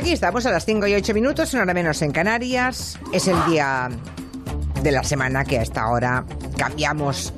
[0.00, 2.98] Aquí estamos a las 5 y 8 minutos, una hora menos en Canarias.
[3.12, 3.90] Es el día
[4.82, 6.24] de la semana que a esta hora
[6.56, 7.34] cambiamos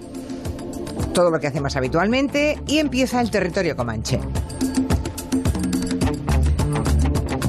[1.12, 4.20] todo lo que hacemos habitualmente y empieza el territorio comanche.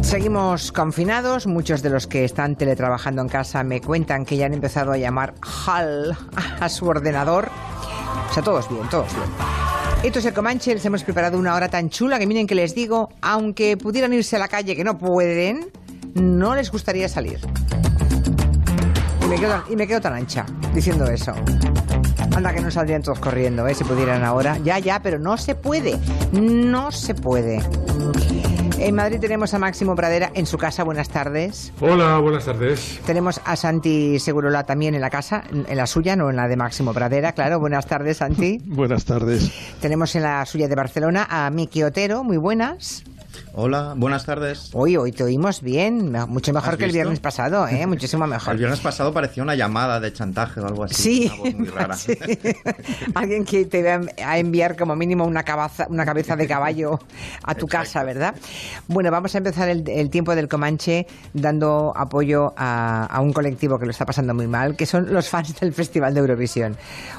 [0.02, 4.54] Seguimos confinados, muchos de los que están teletrabajando en casa me cuentan que ya han
[4.56, 5.36] empezado a llamar
[5.68, 6.18] HAL
[6.60, 7.50] a su ordenador.
[8.32, 9.53] O sea, todos bien, todos bien.
[10.04, 12.76] Esto es el Comanche, les hemos preparado una hora tan chula que miren que les
[12.76, 15.72] digo, aunque pudieran irse a la calle que no pueden,
[16.14, 17.40] no les gustaría salir.
[19.24, 21.32] Y me quedo, y me quedo tan ancha diciendo eso.
[22.36, 23.74] Anda que no saldrían todos corriendo, ¿eh?
[23.74, 24.58] Si pudieran ahora.
[24.62, 25.98] Ya, ya, pero no se puede.
[26.34, 27.62] No se puede.
[28.84, 30.84] En Madrid tenemos a Máximo Pradera en su casa.
[30.84, 31.72] Buenas tardes.
[31.80, 33.00] Hola, buenas tardes.
[33.06, 36.58] Tenemos a Santi Segurola también en la casa, en la suya, no en la de
[36.58, 37.62] Máximo Pradera, claro.
[37.62, 38.60] Buenas tardes, Santi.
[38.66, 39.54] buenas tardes.
[39.80, 42.26] Tenemos en la suya de Barcelona a Miki Otero.
[42.26, 43.06] Muy buenas.
[43.56, 44.72] Hola, buenas tardes.
[44.74, 47.86] Hoy, hoy te oímos bien, mucho mejor que el viernes pasado, ¿eh?
[47.88, 48.54] muchísimo mejor.
[48.54, 50.96] El viernes pasado parecía una llamada de chantaje o algo así.
[50.96, 51.94] Sí, una voz muy rara.
[51.96, 52.18] sí.
[53.14, 57.00] alguien que te va a enviar como mínimo una cabeza, una cabeza de caballo
[57.44, 58.34] a tu casa, ¿verdad?
[58.88, 63.78] Bueno, vamos a empezar el, el tiempo del Comanche dando apoyo a, a, un colectivo
[63.78, 66.76] que lo está pasando muy mal, que son los fans del Festival de Eurovisión.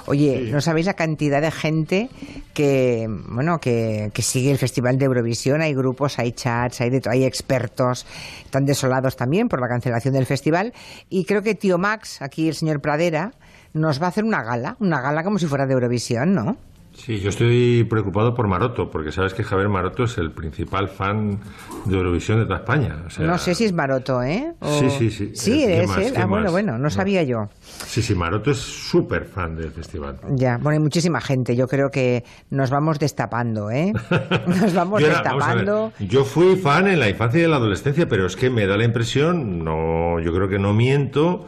[0.07, 0.51] Oye, sí.
[0.51, 2.11] ¿no sabéis la cantidad de gente
[2.55, 5.61] que, bueno, que, que sigue el Festival de Eurovisión?
[5.61, 8.07] Hay grupos, hay chats, hay, de, hay expertos,
[8.45, 10.73] están desolados también por la cancelación del festival.
[11.09, 13.33] Y creo que tío Max, aquí el señor Pradera,
[13.73, 16.57] nos va a hacer una gala, una gala como si fuera de Eurovisión, ¿no?
[16.95, 21.39] Sí, yo estoy preocupado por Maroto, porque sabes que Javier Maroto es el principal fan
[21.85, 23.03] de Eurovisión de toda España.
[23.07, 24.55] O sea, no sé si es Maroto, ¿eh?
[24.61, 24.79] O...
[24.79, 25.31] Sí, sí, sí.
[25.35, 26.15] Sí, es, él.
[26.17, 27.49] Ah, bueno, bueno, no sabía yo.
[27.61, 30.19] Sí, sí, Maroto es súper fan del festival.
[30.31, 31.57] Ya, bueno, hay muchísima gente.
[31.57, 33.93] Yo creo que nos vamos destapando, ¿eh?
[34.47, 35.93] Nos vamos yo, destapando.
[35.99, 38.67] Ver, yo fui fan en la infancia y en la adolescencia, pero es que me
[38.67, 41.47] da la impresión, no, yo creo que no miento,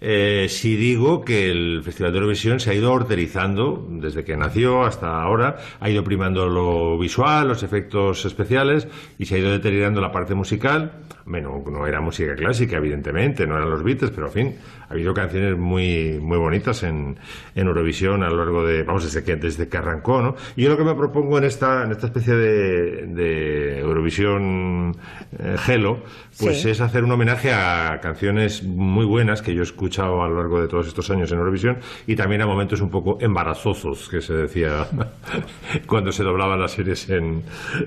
[0.00, 4.84] eh, si digo que el Festival de Eurovisión se ha ido horterizando desde que nació
[4.84, 8.86] hasta ahora, ha ido primando lo visual, los efectos especiales
[9.18, 10.92] y se ha ido deteriorando la parte musical.
[11.24, 14.54] Bueno, no era música clásica, evidentemente, no eran los Beatles, pero en fin,
[14.88, 17.18] ha habido canciones muy, muy bonitas en,
[17.54, 20.34] en Eurovisión a lo largo de, vamos, desde que, desde que arrancó, ¿no?
[20.56, 24.96] Y yo lo que me propongo en esta, en esta especie de, de Eurovisión
[25.38, 26.02] eh, Gelo,
[26.38, 26.70] pues sí.
[26.70, 30.60] es hacer un homenaje a canciones muy buenas que yo he escuchado a lo largo
[30.60, 34.34] de todos estos años en Eurovisión y también a momentos un poco embarazosos, que se
[34.34, 34.86] decía
[35.86, 37.42] cuando se doblaban las series en,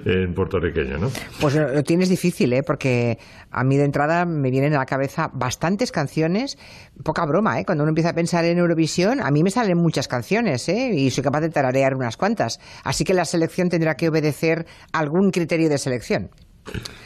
[0.05, 1.09] en puertorriqueño, ¿no?
[1.39, 2.63] Pues lo tienes difícil, ¿eh?
[2.63, 3.17] Porque
[3.51, 6.57] a mí de entrada me vienen a la cabeza bastantes canciones,
[7.03, 7.65] poca broma, ¿eh?
[7.65, 10.91] Cuando uno empieza a pensar en Eurovisión, a mí me salen muchas canciones, ¿eh?
[10.93, 12.59] Y soy capaz de tararear unas cuantas.
[12.83, 16.29] Así que la selección tendrá que obedecer algún criterio de selección.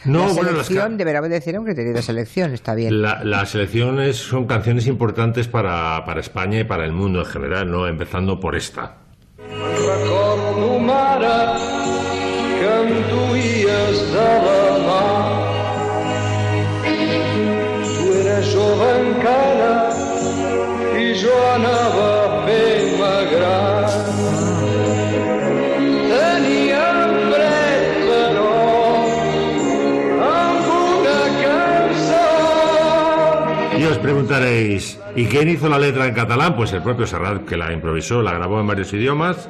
[0.03, 0.97] No, la bueno, selección las...
[0.97, 3.01] deberá obedecer a un criterio de selección, está bien.
[3.01, 7.25] La, la selección es, son canciones importantes para, para España y para el mundo en
[7.25, 7.87] general, ¿no?
[7.87, 8.97] Empezando por esta.
[34.25, 36.55] Preguntaréis, ¿y quién hizo la letra en catalán?
[36.55, 39.49] Pues el propio Serrat, que la improvisó, la grabó en varios idiomas.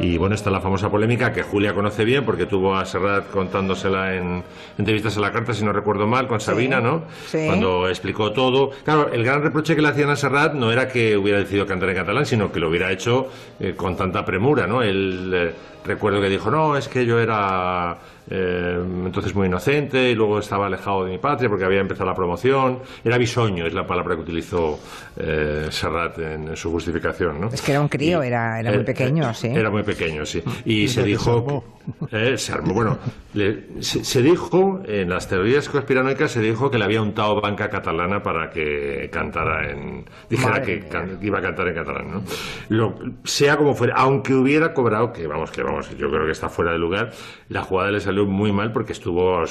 [0.00, 4.16] Y bueno, está la famosa polémica que Julia conoce bien porque tuvo a Serrat contándosela
[4.16, 4.42] en
[4.76, 7.04] entrevistas a la carta, si no recuerdo mal, con Sabina, ¿no?
[7.26, 7.44] Sí.
[7.46, 8.70] Cuando explicó todo.
[8.84, 11.90] Claro, el gran reproche que le hacían a Serrat no era que hubiera decidido cantar
[11.90, 13.28] en catalán, sino que lo hubiera hecho
[13.60, 14.82] eh, con tanta premura, ¿no?
[14.82, 15.52] Él, eh,
[15.84, 17.96] recuerdo que dijo, no, es que yo era
[18.30, 22.14] eh, entonces muy inocente y luego estaba alejado de mi patria porque había empezado la
[22.14, 22.80] promoción.
[23.04, 24.78] Era bisoño, es la palabra que utilizó
[25.16, 27.48] eh, Serrat en, en, su justificación, ¿no?
[27.48, 29.48] Es que era un crío, Y- era, era muy eh, pequeño, eh, sí.
[29.48, 30.42] Era muy pequeño, sí.
[30.64, 31.32] Y Y se se dijo...
[31.38, 31.64] armó.
[32.12, 32.72] Eh, se armó.
[32.72, 32.98] Bueno,
[33.34, 37.68] le- se, se dijo, en las teorías conspiranoicas se dijo que le había untado banca
[37.68, 40.04] catalana para que cantara en...
[40.30, 42.22] Dijera Madre que, can- que iba a cantar en catalán, ¿no?
[42.70, 46.48] Lo- sea como fuera, aunque hubiera cobrado, que vamos, que vamos, yo creo que está
[46.48, 47.12] fuera de lugar,
[47.50, 49.42] la jugada le salió muy mal porque estuvo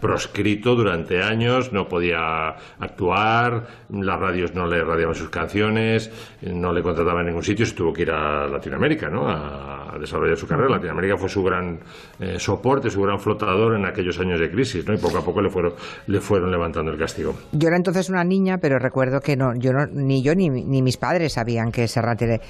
[0.00, 2.48] proscrito durante años, no podía
[2.80, 4.82] actuar, las radios no le
[5.14, 6.10] sus canciones,
[6.42, 9.28] no le contrataban en ningún sitio, se tuvo que ir a Latinoamérica, ¿no?
[9.28, 10.70] A, desarrollar su carrera.
[10.70, 11.78] Latinoamérica fue su gran
[12.18, 14.94] eh, soporte, su gran flotador en aquellos años de crisis, ¿no?
[14.94, 15.74] Y poco a poco le fueron,
[16.06, 17.34] le fueron levantando el castigo.
[17.52, 20.96] Yo era entonces una niña, pero recuerdo que no, yo no, ni yo ni, mis
[20.96, 22.40] padres sabían que Serrat era,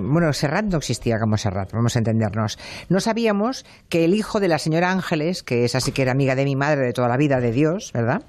[0.00, 2.58] bueno, Serrat no existía como Serrat, vamos a entendernos.
[2.88, 6.34] No sabíamos que el hijo de la señora Ángeles, que es así que era amiga
[6.34, 8.22] de mi madre de toda la vida, de Dios, ¿verdad?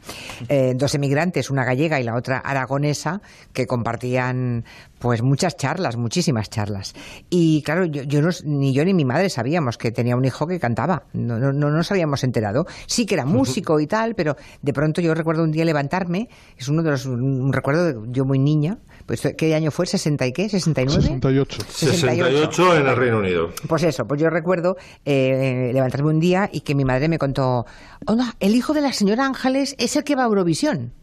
[0.50, 3.22] Eh, dos emigrantes, una gallega y la otra aragonesa,
[3.53, 4.65] que compartían
[5.00, 6.94] pues muchas charlas, muchísimas charlas.
[7.30, 10.45] Y claro, yo, yo no- ni yo ni mi madre sabíamos que tenía un hijo
[10.45, 11.03] que cantaba.
[11.13, 12.68] No, no, no nos habíamos enterado.
[12.86, 16.68] Sí que era músico y tal, pero de pronto yo recuerdo un día levantarme, es
[16.68, 18.77] uno de los, un recuerdo de yo muy niña,
[19.07, 19.86] pues ¿qué año fue?
[19.88, 20.45] ¿60 y qué?
[20.45, 20.89] ¿69?
[20.92, 21.62] 68.
[21.69, 23.50] 68 en el Reino Unido.
[23.68, 27.65] Pues eso, pues yo recuerdo eh, levantarme un día y que mi madre me contó,
[28.06, 30.94] hola, el hijo de la señora Ángeles es el que va a Eurovisión.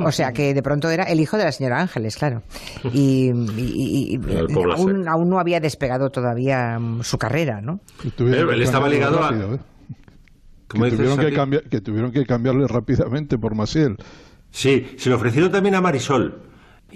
[0.00, 2.42] O sea que de pronto era el hijo de la señora Ángeles, claro.
[2.92, 4.20] Y, y- y-
[5.06, 7.80] aún, no había despegado todavía mm, su carrera, ¿no?
[8.04, 9.58] Eh, él estaba ligado a- ¿eh?
[10.68, 13.96] ¿Cómo que, tuvieron que, cambiar, que tuvieron que cambiarle rápidamente por Masiel.
[14.50, 16.42] Sí, se le ofrecieron también a Marisol.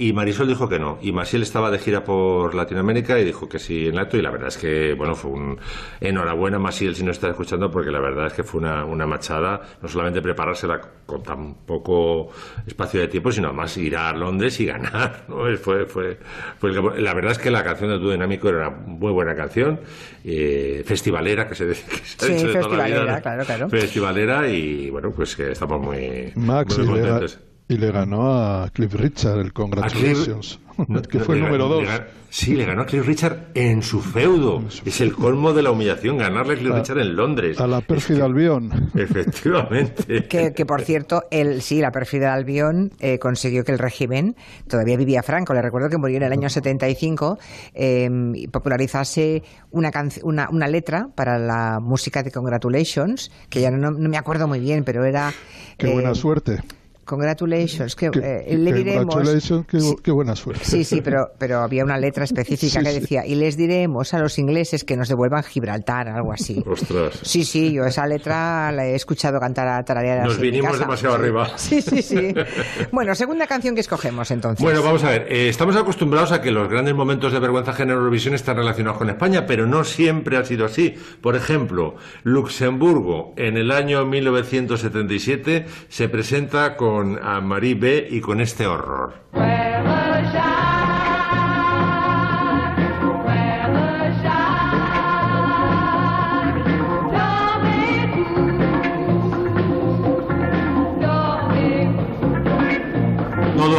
[0.03, 0.99] Y Marisol dijo que no.
[1.03, 4.17] Y Masiel estaba de gira por Latinoamérica y dijo que sí en acto.
[4.17, 5.59] Y la verdad es que, bueno, fue un.
[6.01, 9.61] Enhorabuena, Masiel, si no está escuchando, porque la verdad es que fue una, una machada.
[9.83, 12.31] No solamente preparársela con tan poco
[12.67, 15.25] espacio de tiempo, sino además ir a Londres y ganar.
[15.29, 15.45] ¿no?
[15.59, 16.19] Fue, fue,
[16.59, 19.35] fue el- la verdad es que la canción de Tu Dinámico era una muy buena
[19.35, 19.81] canción.
[20.25, 23.23] eh, festivalera, que se, que se ha Sí, dicho de toda la vida, festivalera, ¿no?
[23.23, 23.69] claro, claro.
[23.69, 27.39] Festivalera y, bueno, pues que estamos muy, Max muy contentos.
[27.71, 30.59] Y le ganó a Cliff Richard el Cliff- Congratulations,
[30.89, 31.83] No, que fue el número ganó- dos.
[31.85, 34.63] le ganó- sí, le ganó a Cliff Richard en su feudo.
[34.87, 37.61] Es el colmo de la humillación ganarle a Cliff A- Richard en Londres.
[37.61, 38.91] A la pérfida Albión.
[38.95, 40.27] Efectivamente.
[40.27, 44.37] Que, que, por cierto, él, sí, la perfida Albión eh, consiguió que el régimen,
[44.69, 47.39] todavía vivía Franco, le recuerdo que murió en el año 75,
[47.75, 49.91] eh, y popularizase una,
[50.23, 54.61] una, una letra para la música de Congratulations, que ya no, no me acuerdo muy
[54.61, 55.33] bien, pero era...
[55.77, 56.63] Qué eh, buena suerte.
[57.11, 59.07] Congratulations, que, Que- eh, que- le diremos...
[59.15, 59.97] congratulations, qué, Sí.
[60.03, 60.65] qué buena suerte.
[60.65, 63.01] Sí, sí, pero, pero había una letra específica Sí, que sí.
[63.01, 66.63] decía, y les diremos a los ingleses que nos devuelvan Gibraltar, algo así.
[66.67, 67.19] Ostras.
[67.23, 70.85] Sí, sí, yo esa letra la he escuchado cantar a tararear Nos vinimos casa.
[70.85, 71.21] demasiado Sí.
[71.23, 71.51] arriba.
[71.59, 72.35] Sí, sí, sí.
[72.93, 74.63] Bueno, segunda canción que escogemos entonces.
[74.63, 75.27] Bueno, vamos a ver.
[75.31, 79.09] eh, estamos acostumbrados a que los grandes momentos de vergüenza en Eurovisión están relacionados con
[79.11, 80.95] España, pero no siempre ha sido así.
[81.21, 88.41] Por ejemplo, Luxemburgo en el año 1977 se presenta con a Marie B y con
[88.41, 89.15] este horror.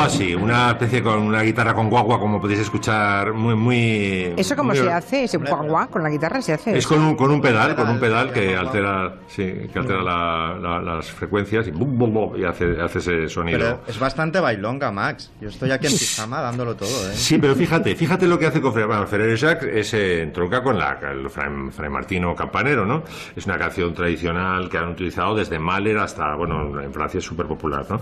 [0.06, 4.34] Así, una especie con una guitarra con guagua, como podéis escuchar, muy, muy.
[4.38, 5.24] ¿Eso cómo muy- se hace?
[5.26, 6.78] ¿Ese guagua con la guitarra se hace?
[6.78, 10.58] Es con un, con un pedal, con un pedal que altera, sí, que altera la-
[10.60, 13.60] la- las frecuencias y, bum, bum, bum, y hace, hace ese sonido.
[13.60, 15.32] Pero es bastante bailonga, Max.
[15.40, 17.14] Yo estoy aquí en pijama dándolo todo, ¿eh?
[17.14, 20.64] Sí, pero fíjate, fíjate lo que hace con Fre- bueno, Ferrer Jacques, es eh, entronca
[20.64, 23.04] con la, el Fray, Fray Martino Campanero, ¿no?
[23.36, 27.46] Es una canción tradicional que han utilizado desde Mahler hasta, bueno, en Francia es súper
[27.46, 28.00] popular, ¿no?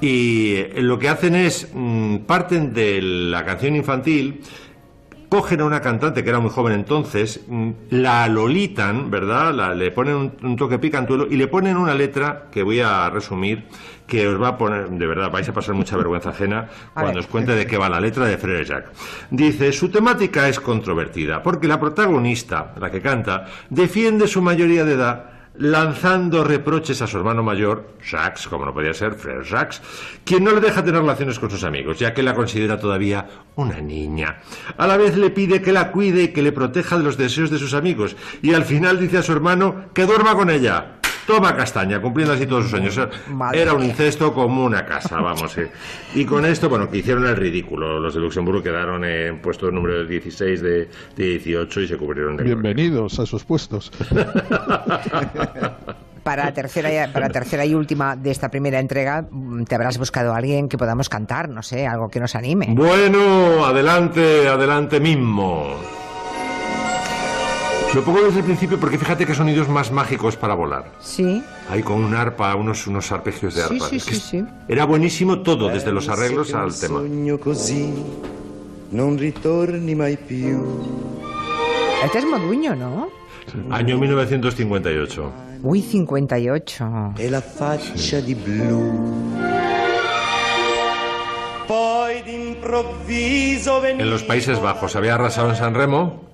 [0.00, 4.40] Y lo que hacen es, mm, parten de la canción infantil,
[5.28, 9.54] cogen a una cantante que era muy joven entonces, mm, la lolitan, ¿verdad?
[9.54, 13.08] La- le ponen un, un toque picantuelo y le ponen una letra que voy a
[13.10, 13.64] resumir,
[14.08, 17.20] que os va a poner, de verdad, vais a pasar mucha vergüenza ajena cuando ver.
[17.20, 18.90] os cuente de qué va la letra de Frere Jacques.
[19.30, 24.94] Dice, su temática es controvertida, porque la protagonista, la que canta, defiende su mayoría de
[24.94, 29.82] edad lanzando reproches a su hermano mayor, Jacques, como no podía ser, Frère Jacques,
[30.24, 33.26] quien no le deja tener relaciones con sus amigos, ya que la considera todavía
[33.56, 34.38] una niña.
[34.76, 37.50] A la vez le pide que la cuide y que le proteja de los deseos
[37.50, 40.99] de sus amigos, y al final dice a su hermano que duerma con ella.
[41.30, 42.98] Toma castaña, cumpliendo así todos sus sueños.
[43.28, 45.56] Madre Era un incesto como una casa, vamos.
[45.58, 45.70] eh.
[46.16, 48.00] Y con esto, bueno, que hicieron el ridículo.
[48.00, 52.42] Los de Luxemburgo quedaron en puesto número 16 de, de 18 y se cubrieron de
[52.44, 52.60] gloria.
[52.60, 53.92] Bienvenidos a sus puestos.
[56.22, 59.24] Para la tercera, y- para tercera y última de esta primera entrega,
[59.66, 62.66] te habrás buscado a alguien que podamos cantar, no sé, algo que nos anime.
[62.70, 65.76] Bueno, adelante, adelante mismo.
[67.92, 70.92] Lo pongo desde el principio porque fíjate que sonidos más mágicos para volar.
[71.00, 73.88] Sí, Ahí con un arpa, unos, unos arpegios de arpa.
[73.88, 74.44] sí, Es que sí, sí.
[74.68, 77.00] Era buenísimo todo, desde los arreglos al tema.
[82.04, 83.08] este es Moduño, ¿no?
[83.70, 85.32] Año 1958.
[85.62, 87.14] Uy, 58.
[87.18, 89.34] e la faccia di blu.
[91.66, 96.30] Poi d'improvviso veniva En los Países Bajos había arrasado en San Remo.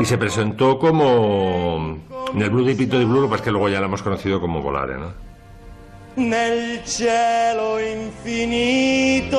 [0.00, 1.98] Y se presentó como
[2.34, 4.02] en el Blue di Pito di Blue, lo que es que luego ya la hemos
[4.02, 5.26] conocido como Volare, ¿no?
[6.16, 9.36] nel cielo infinito.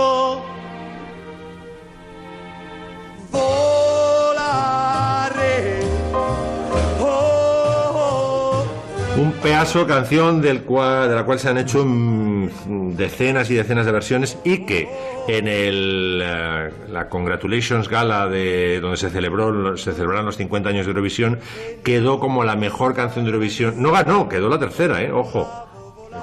[9.18, 13.88] Un pedazo canción del cual, de la cual se han hecho mm, decenas y decenas
[13.88, 14.88] de versiones y que
[15.28, 20.86] en el, eh, la Congratulations Gala de donde se celebró se celebraron los 50 años
[20.86, 21.40] de Eurovisión
[21.84, 23.82] quedó como la mejor canción de Eurovisión.
[23.82, 25.48] No ganó, quedó la tercera, eh, ojo.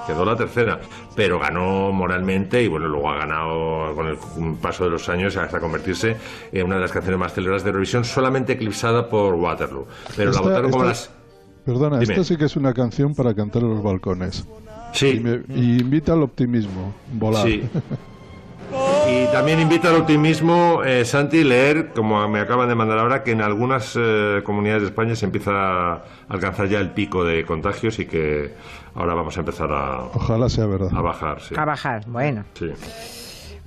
[0.07, 0.81] Quedó la tercera,
[1.17, 4.17] pero ganó moralmente y bueno, luego ha ganado con el
[4.61, 6.17] paso de los años hasta convertirse
[6.53, 9.87] en una de las canciones más celebradas de Eurovisión, solamente eclipsada por Waterloo.
[10.17, 11.24] Pero Esta- la votaron como esta- las
[11.65, 12.13] Perdona, Dime.
[12.13, 14.47] esta sí que es una canción para cantar en los balcones.
[14.93, 15.09] Sí.
[15.17, 17.47] Y, me- y invita al optimismo, volar.
[17.47, 17.63] Sí.
[19.07, 23.33] Y también invita al optimismo, eh, Santi, leer, como me acaban de mandar ahora, que
[23.33, 27.99] en algunas eh, comunidades de España se empieza a alcanzar ya el pico de contagios
[27.99, 28.55] y que
[28.95, 30.89] ahora vamos a empezar a, Ojalá sea verdad.
[30.93, 31.41] a bajar.
[31.43, 31.55] Sí.
[31.57, 32.45] A bajar, bueno.
[32.55, 32.71] Sí.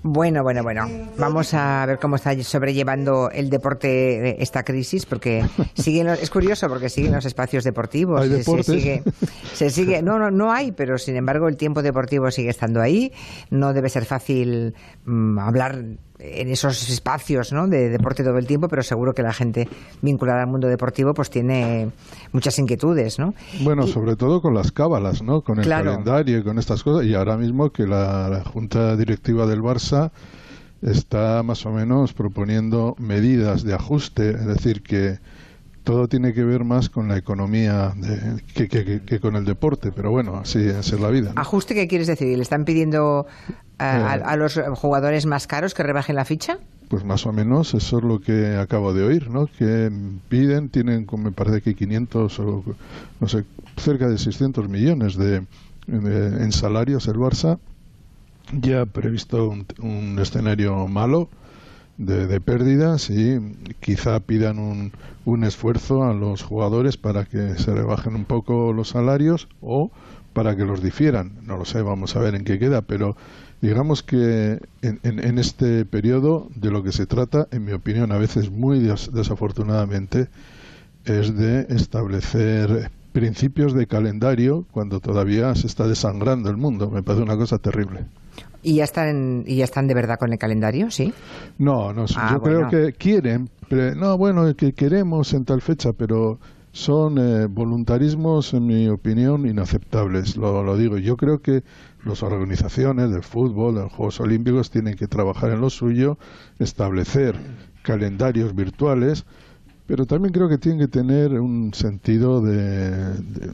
[0.04, 0.88] Bueno, bueno, bueno.
[1.18, 6.70] Vamos a ver cómo está sobrellevando el deporte esta crisis, porque siguen los- es curioso
[6.70, 8.22] porque siguen los espacios deportivos.
[8.22, 8.66] ¿Hay Se- deportes?
[8.68, 9.04] Se, sigue,
[9.54, 13.12] se sigue, no, no, no hay, pero sin embargo el tiempo deportivo sigue estando ahí.
[13.50, 14.76] No debe ser fácil
[15.06, 15.84] mm, hablar
[16.20, 17.68] en esos espacios ¿no?
[17.68, 19.68] de deporte todo el tiempo, pero seguro que la gente
[20.02, 21.92] vinculada al mundo deportivo pues tiene
[22.32, 23.34] muchas inquietudes, ¿no?
[23.62, 25.42] Bueno, Y- sobre todo con las cábalas, ¿no?
[25.42, 25.92] Con el Claro.
[25.92, 27.06] calendario y con estas cosas.
[27.06, 30.12] Y ahora mismo que la, la Junta Directiva del Barça
[30.82, 35.20] está más o menos proponiendo medidas de ajuste, es decir, que
[35.88, 38.68] todo tiene que ver más con la economía de- que,
[39.06, 41.32] que- con el deporte, pero bueno, así es la vida.
[41.34, 41.42] ¿no?
[41.42, 42.36] ¿Ajuste qué quieres decir?
[42.36, 43.26] ¿Le están pidiendo
[43.80, 44.22] a, a- Eh.
[44.26, 46.58] a los jugadores más caros que rebajen la ficha?
[46.90, 49.48] Pues más o menos eso es lo que acabo de oír, ¿no?
[49.48, 49.92] Que
[50.30, 52.64] piden, tienen, como me parece que 500 o
[53.20, 53.44] no sé,
[53.78, 55.42] cerca de 600 millones de,
[55.88, 57.60] de- en salarios el Barça.
[58.54, 61.30] Ya ha previsto un, un escenario malo
[61.98, 63.40] de, pérdidas y
[63.80, 64.92] quizá pidan un,
[65.26, 69.92] un esfuerzo a los jugadores para que se rebajen un poco los salarios o
[70.34, 71.32] para que los difieran.
[71.46, 73.16] No lo sé, vamos a ver en qué queda, pero
[73.62, 78.12] digamos que en, en- en este periodo de lo que se trata, en mi opinión,
[78.12, 80.30] a veces muy des- desafortunadamente,
[81.06, 86.90] es de establecer principios de calendario cuando todavía se está desangrando el mundo.
[86.92, 88.06] Me parece una cosa terrible.
[88.64, 90.92] ¿Y ya están, y ya están de verdad con el calendario?
[90.92, 91.14] ¿Sí?
[91.58, 92.68] No, no, Ah, yo bueno.
[92.70, 96.40] creo que quieren, pero- no, bueno, que queremos en tal fecha, pero
[96.72, 100.38] son eh, voluntarismos, en mi opinión, inaceptables.
[100.38, 101.64] Lo, lo digo, yo creo que
[102.06, 106.18] las organizaciones del fútbol, de los Juegos Olímpicos, tienen que trabajar en lo suyo,
[106.60, 107.36] establecer
[107.84, 109.26] calendarios virtuales,
[109.88, 113.52] pero también creo que tienen que tener un sentido de, de-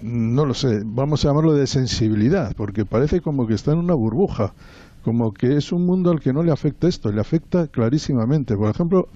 [0.00, 3.94] no lo sé, vamos a llamarlo de sensibilidad, porque parece como que está en una
[3.94, 4.54] burbuja,
[5.02, 8.56] como que es un mundo al que no le afecta esto, le afecta clarísimamente.
[8.56, 9.08] Por ejemplo,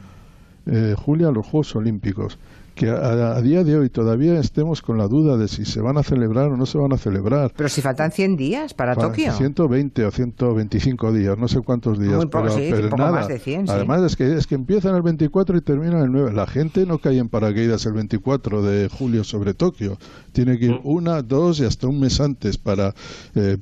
[0.66, 2.38] eh, Julia, los Juegos Olímpicos,
[2.75, 5.97] que a, a día de hoy todavía estemos con la duda de si se van
[5.97, 7.52] a celebrar o no se van a celebrar.
[7.57, 9.33] Pero si faltan 100 días para, Para Tokio.
[9.33, 13.12] 120 o 125 días, no sé cuántos días, Muy poco, pero, sí, pero poco nada.
[13.12, 13.73] más de 100, sí.
[13.73, 16.33] Además es que es que empiezan el 24 y terminan el 9.
[16.33, 19.99] La gente no cae en paracaídas el 24 de julio sobre Tokio.
[20.33, 22.95] Tiene que ir una, dos y hasta un mes antes para
[23.35, 23.57] eh,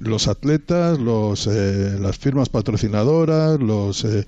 [0.00, 4.26] los atletas, los eh, las firmas patrocinadoras, los eh,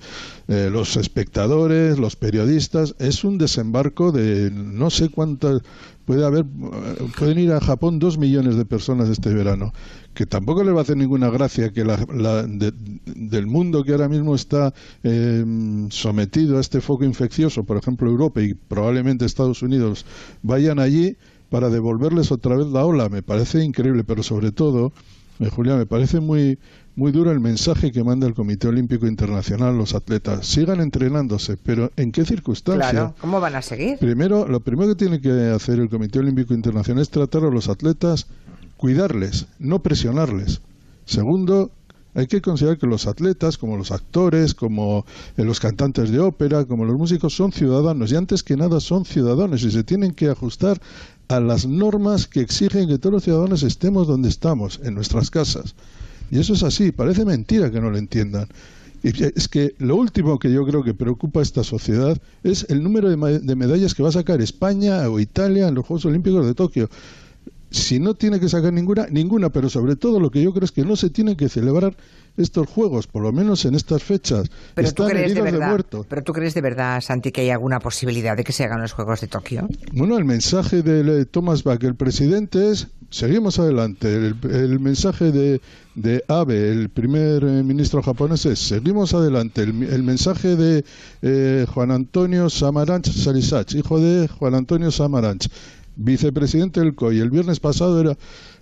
[0.51, 2.95] eh, los espectadores, los periodistas.
[2.99, 5.61] Es un desembarco de no sé cuántas
[6.05, 9.73] puede haber eh, pueden ir a Japón dos millones de personas este verano
[10.13, 12.73] que tampoco le va a hacer ninguna gracia que la, la- de-
[13.05, 14.73] del mundo que ahora mismo está
[15.03, 15.45] eh,
[15.89, 20.05] sometido a este foco infeccioso por ejemplo Europa y probablemente Estados Unidos
[20.41, 21.17] vayan allí
[21.49, 23.09] para devolverles otra vez la ola.
[23.09, 24.93] Me parece increíble pero sobre todo
[25.39, 26.59] eh, Julia me parece muy
[27.01, 31.57] muy duro el mensaje que manda el Comité Olímpico Internacional a los atletas sigan entrenándose
[31.57, 33.97] pero en qué circunstancias Claro, ¿cómo van a seguir?
[33.97, 37.69] Primero, lo primero que tiene que hacer el Comité Olímpico Internacional es tratar a los
[37.69, 38.27] atletas,
[38.77, 40.61] cuidarles, no presionarles.
[41.05, 41.71] Segundo,
[42.13, 45.03] hay que considerar que los atletas, como los actores, como
[45.37, 49.05] eh, los cantantes de ópera, como los músicos, son ciudadanos y antes que nada son
[49.05, 50.79] ciudadanos y se tienen que ajustar
[51.29, 55.73] a las normas que exigen que todos los ciudadanos estemos donde estamos, en nuestras casas.
[56.31, 58.47] Y eso es así, parece mentira que no lo entiendan.
[59.03, 62.83] Y es que lo último que yo creo que preocupa a esta sociedad es el
[62.83, 66.53] número de, medallas que va a sacar España o Italia en los Juegos Olímpicos de
[66.53, 66.89] Tokio.
[67.71, 70.71] Si no tiene que sacar ninguna, ninguna, pero sobre todo lo que yo creo es
[70.71, 71.95] que no se tienen que celebrar
[72.37, 74.49] estos Juegos, por lo menos en estas fechas.
[74.75, 78.37] Pero tú crees de verdad, pero tú crees de verdad, Santi, que hay alguna posibilidad
[78.37, 79.67] de que se hagan los Juegos de Tokio.
[79.93, 84.13] Bueno, el mensaje de Thomas Bach, el presidente, es seguimos adelante.
[84.15, 85.61] El, el mensaje de,
[85.95, 89.63] de Abe, el primer eh, ministro japonés, es seguimos adelante.
[89.63, 90.83] El, el mensaje de
[91.21, 95.49] eh, Juan Antonio Samaranch Salisach, hijo de Juan Antonio Samaranch,
[95.95, 98.17] vicepresidente del COI, el viernes pasado era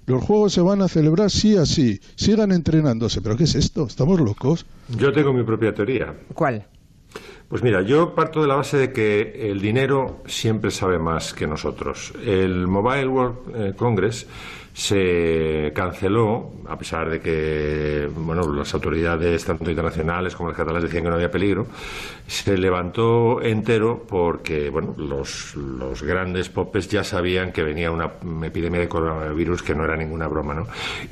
[0.10, 3.22] los juegos se van a celebrar sí así, sigan entrenándose.
[3.22, 3.86] ¿Pero qué es esto?
[3.86, 4.66] ¿Estamos locos?
[4.98, 6.16] Yo tengo mi propia teoría.
[6.34, 6.66] ¿Cuál?
[7.48, 11.46] Pues mira, yo parto de la base de que el dinero siempre sabe más que
[11.46, 12.14] nosotros.
[12.26, 14.26] El Mobile World eh, Congress
[14.80, 21.04] se canceló, a pesar de que bueno, las autoridades, tanto internacionales como las catalanas, decían
[21.04, 21.68] que no había peligro,
[22.28, 28.14] se levantó entero porque bueno, los, los grandes popes ya sabían que venía una
[28.46, 30.54] epidemia de coronavirus que no era ninguna broma.
[30.54, 30.68] ¿no?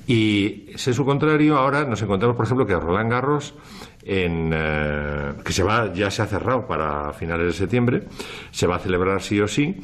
[0.08, 3.54] Y es su contrario, ahora nos encontramos, por ejemplo, que Roland Garros
[4.02, 8.04] en, eh, que se va, ya se ha cerrado para finales de septiembre,
[8.52, 9.76] se va a celebrar sí o sí.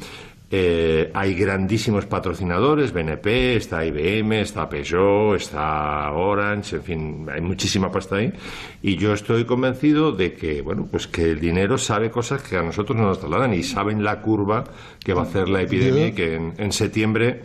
[0.55, 7.91] Eh, hay grandísimos patrocinadores, BNP, está IBM, está Peugeot, está Orange, en fin, hay muchísima
[7.91, 8.31] pasta ahí.
[8.83, 12.62] Y yo estoy convencido de que, bueno, pues que el dinero sabe cosas que a
[12.62, 14.63] nosotros no nos trasladan y saben la curva
[15.03, 17.41] que va a hacer la epidemia y que en, en septiembre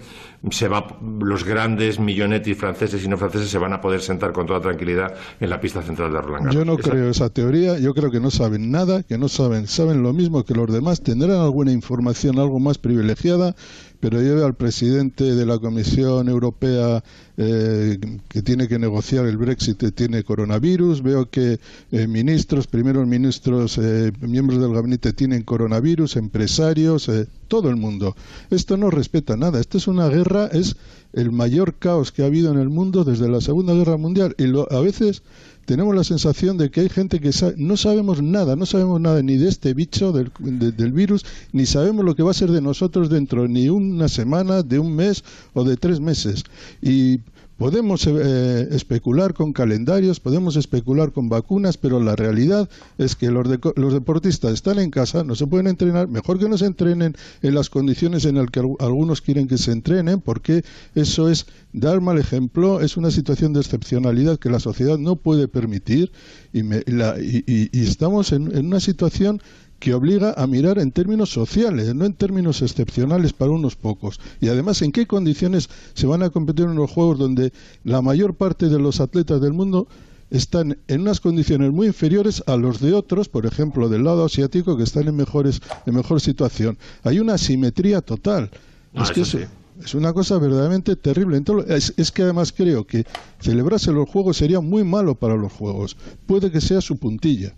[0.51, 0.87] se va,
[1.21, 5.15] los grandes millonetis franceses y no franceses se van a poder sentar con toda tranquilidad
[5.41, 6.55] en la pista central de Roland Garros.
[6.55, 9.67] Yo no Esa- creo esa teoría, yo creo que no saben nada, que no saben,
[9.67, 13.57] saben lo mismo que los demás, tendrán alguna información algo más privilegiada,
[14.01, 17.03] pero yo veo al presidente de la Comisión Europea
[17.37, 21.59] eh, que tiene que negociar el Brexit eh, tiene coronavirus, veo que
[21.93, 28.15] eh, ministros, primeros ministros, eh, miembros del gabinete tienen coronavirus, empresarios, eh, todo el mundo.
[28.51, 30.77] Esto no respeta nada, esto es una guerra, es
[31.13, 34.35] el mayor caos que ha habido en el mundo desde la Segunda Guerra Mundial.
[34.39, 35.23] Y lo- a veces
[35.69, 39.37] tenemos la sensación de que hay gente que no sabemos nada, no sabemos nada ni
[39.37, 42.63] de este bicho del, de- del virus, ni sabemos lo que va a ser de
[42.63, 46.45] nosotros dentro ni una semana, de un mes o de tres meses.
[46.81, 47.19] Y
[47.59, 53.47] podemos eh, especular con calendarios, podemos especular con vacunas, pero la realidad es que los,
[53.49, 57.17] deco- los deportistas están en casa, no se pueden entrenar, mejor que no se entrenen
[57.43, 61.47] en las condiciones en las que al- algunos quieren que se entrenen, porque eso es
[61.73, 66.13] dar mal ejemplo, es una situación de excepcionalidad que la sociedad no puede permitir
[66.53, 69.43] y, me- la- y- y- y estamos en una situación
[69.79, 74.19] que obliga a mirar en términos sociales, no en términos excepcionales para unos pocos.
[74.41, 77.53] Y además, ¿en qué condiciones se van a competir en los Juegos donde
[77.85, 79.87] la mayor parte de los atletas del mundo
[80.31, 84.77] están en unas condiciones muy inferiores a los de otros, por ejemplo, del lado asiático,
[84.77, 86.77] que están en, mejores, en mejor situación?
[87.05, 88.51] Hay una asimetría total.
[88.95, 89.45] Ah, es que eso- sí.
[89.85, 91.37] es una cosa verdaderamente terrible.
[91.37, 93.07] Entonces, es, es que además creo que
[93.41, 95.97] celebrarse los Juegos sería muy malo para los Juegos.
[96.27, 97.55] Puede que sea su puntilla.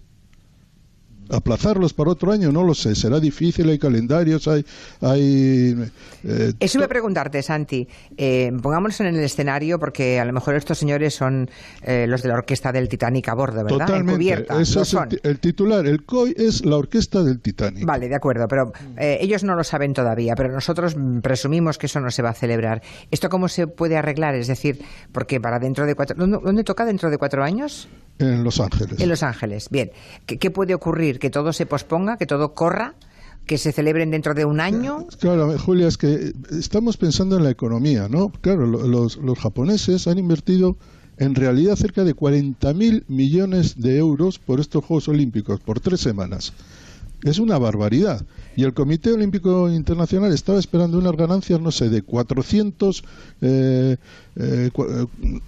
[1.30, 2.94] Aplazarlos para otro año, no lo sé.
[2.94, 4.64] Será difícil, hay calendarios, hay...
[5.00, 5.76] hay
[6.24, 7.86] eh, Eso iba a preguntarte, Santi.
[8.16, 11.48] Eh, pongámonos en el escenario, porque a lo mejor estos señores son
[11.82, 13.86] eh, los de la orquesta del Titanic a bordo, ¿verdad?
[13.86, 14.46] Totalmente.
[14.48, 15.08] Lo es el, son.
[15.08, 15.86] ti- el titular.
[15.86, 17.84] El COI es la orquesta del Titanic.
[17.84, 22.00] Vale, de acuerdo, pero eh, ellos no lo saben todavía, pero nosotros presumimos que eso
[22.00, 22.82] no se va a celebrar.
[23.10, 24.34] ¿Esto cómo se puede arreglar?
[24.34, 24.80] Es decir,
[25.12, 26.16] porque para dentro de cuatro...
[26.18, 27.88] ¿Dónde, dónde toca dentro de cuatro años?
[28.20, 29.00] En Los Ángeles.
[29.00, 29.68] En Los Ángeles.
[29.70, 29.90] Bien.
[30.26, 31.18] ¿Qué, qué puede ocurrir?
[31.18, 32.16] ¿Que todo se posponga?
[32.16, 32.94] ¿Que todo corra?
[33.46, 35.06] ¿Que se celebren dentro de un año?
[35.18, 38.30] Claro, Julia, es que estamos pensando en la economía, ¿no?
[38.40, 40.76] Claro, lo- los, los japoneses han invertido
[41.16, 46.52] en realidad cerca de 40.000 millones de euros por estos Juegos Olímpicos, por tres semanas.
[47.22, 48.24] Es una barbaridad.
[48.56, 53.04] Y el Comité Olímpico Internacional estaba esperando unas ganancias, no sé, de 400,
[53.42, 53.96] eh,
[54.36, 55.40] eh, cua- eh,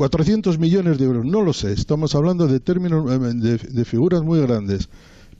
[0.00, 1.26] 400 millones de euros.
[1.26, 1.74] No lo sé.
[1.74, 4.88] Estamos hablando de términos, eh, de, de figuras muy grandes.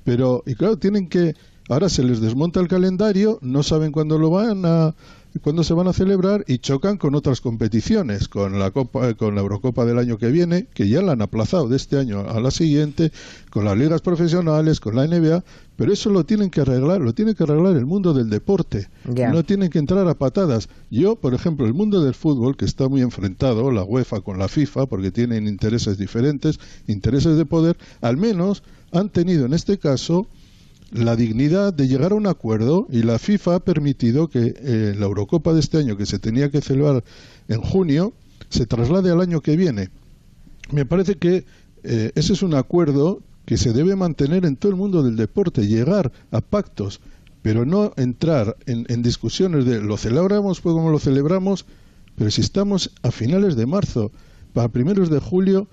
[0.05, 1.35] Pero, y claro, tienen que.
[1.71, 4.95] Ahora se les desmonta el calendario, no saben cuándo lo van a
[5.39, 9.35] cuándo se van a celebrar y chocan con otras competiciones, con la Copa, eh, con
[9.35, 12.41] la Eurocopa del año que viene, que ya la han aplazado de este año a
[12.41, 13.13] la siguiente,
[13.51, 15.45] con las ligas profesionales, con la NBA,
[15.77, 18.89] pero eso lo tienen que arreglar, lo tiene que arreglar el mundo del deporte.
[19.05, 20.69] No tienen que entrar a patadas.
[20.91, 24.49] Yo, por ejemplo, el mundo del fútbol, que está muy enfrentado, la UEFA con la
[24.49, 28.63] FIFA, porque tienen intereses diferentes, intereses de poder, al menos
[28.93, 30.27] han tenido en este caso
[30.93, 35.07] la dignidad de llegar a un acuerdo y la FIFA ha permitido que eh, la
[35.07, 37.05] Eurocopa de este año, que se tenía que celebrar
[37.49, 38.13] en junio,
[38.49, 39.91] se traslade al año que viene.
[40.73, 41.45] Me parece que
[41.85, 45.67] eh, ese es un acuerdo que se debe mantener en todo el mundo del deporte,
[45.67, 47.01] llegar a pactos,
[47.43, 51.67] pero no entrar en, en discusiones de lo celebramos pues como lo celebramos,
[52.17, 54.13] pero si estamos a finales de marzo,
[54.53, 55.69] para primeros de julio,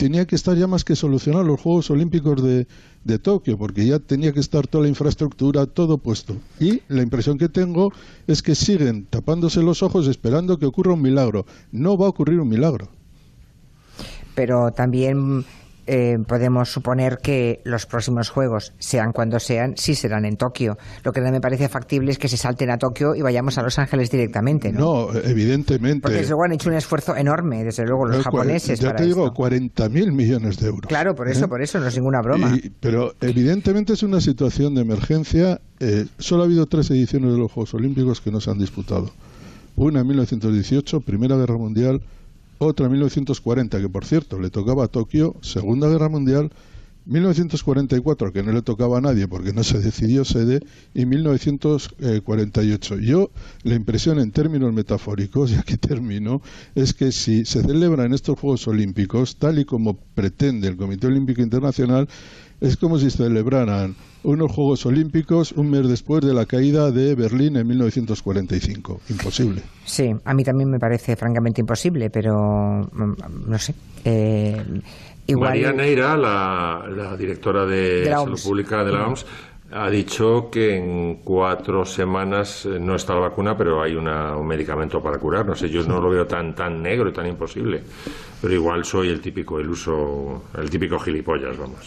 [0.00, 2.66] tenía que estar ya más que solucionado los Juegos Olímpicos de,
[3.04, 6.36] de Tokio, porque ya tenía que estar toda la infraestructura, todo puesto.
[6.58, 7.92] Y la impresión que tengo
[8.26, 11.44] es que siguen tapándose los ojos esperando que ocurra un milagro.
[11.70, 12.88] No va a ocurrir un milagro.
[14.34, 15.44] Pero también
[15.92, 20.78] eh, podemos suponer que los próximos juegos, sean cuando sean, sí serán en Tokio.
[21.02, 23.62] Lo que no me parece factible es que se salten a Tokio y vayamos a
[23.62, 25.08] Los Ángeles directamente, ¿no?
[25.10, 26.02] No, evidentemente.
[26.02, 28.78] Porque desde luego han hecho un esfuerzo enorme, desde luego los Eh, japoneses.
[28.78, 29.34] Ya para te digo, esto.
[29.34, 30.86] 40.000 millones de euros.
[30.88, 31.48] Claro, por eso, ¿Eh?
[31.48, 32.54] por eso, no es ninguna broma.
[32.56, 35.60] Y- pero evidentemente es una situación de emergencia.
[35.80, 39.10] Eh, solo ha habido tres ediciones de los Juegos Olímpicos que no se han disputado.
[39.76, 42.00] Una en 1918, Primera Guerra Mundial,
[42.60, 46.52] otra en 1940, que por cierto le tocaba a Tokio, Segunda Guerra Mundial,
[47.06, 50.60] 1944, que no le tocaba a nadie porque no se decidió sede,
[50.94, 52.98] y 1948.
[52.98, 53.30] Yo,
[53.62, 56.42] la impresión en términos metafóricos, y aquí termino,
[56.74, 61.40] es que si se celebran estos Juegos Olímpicos, tal y como pretende el Comité Olímpico
[61.40, 62.08] Internacional,
[62.60, 67.14] es como si se celebraran unos Juegos Olímpicos un mes después de la caída de
[67.14, 69.00] Berlín en 1945.
[69.08, 69.62] Imposible.
[69.84, 73.74] Sí, a mí también me parece francamente imposible, pero mm, no sé.
[74.04, 74.62] Eh,
[75.26, 75.50] igual.
[75.50, 78.40] María Neira, la, la directora de, De la Salud.
[78.42, 79.24] Pública de la OMS,
[79.72, 84.46] ha dicho que en cuatro semanas eh, no está la vacuna, pero hay una- un
[84.46, 85.46] medicamento para curar.
[85.46, 87.82] No sé, yo no lo veo tan tan negro y tan imposible.
[88.42, 91.78] Pero igual soy el típico iluso, el típico gilipollas, vamos.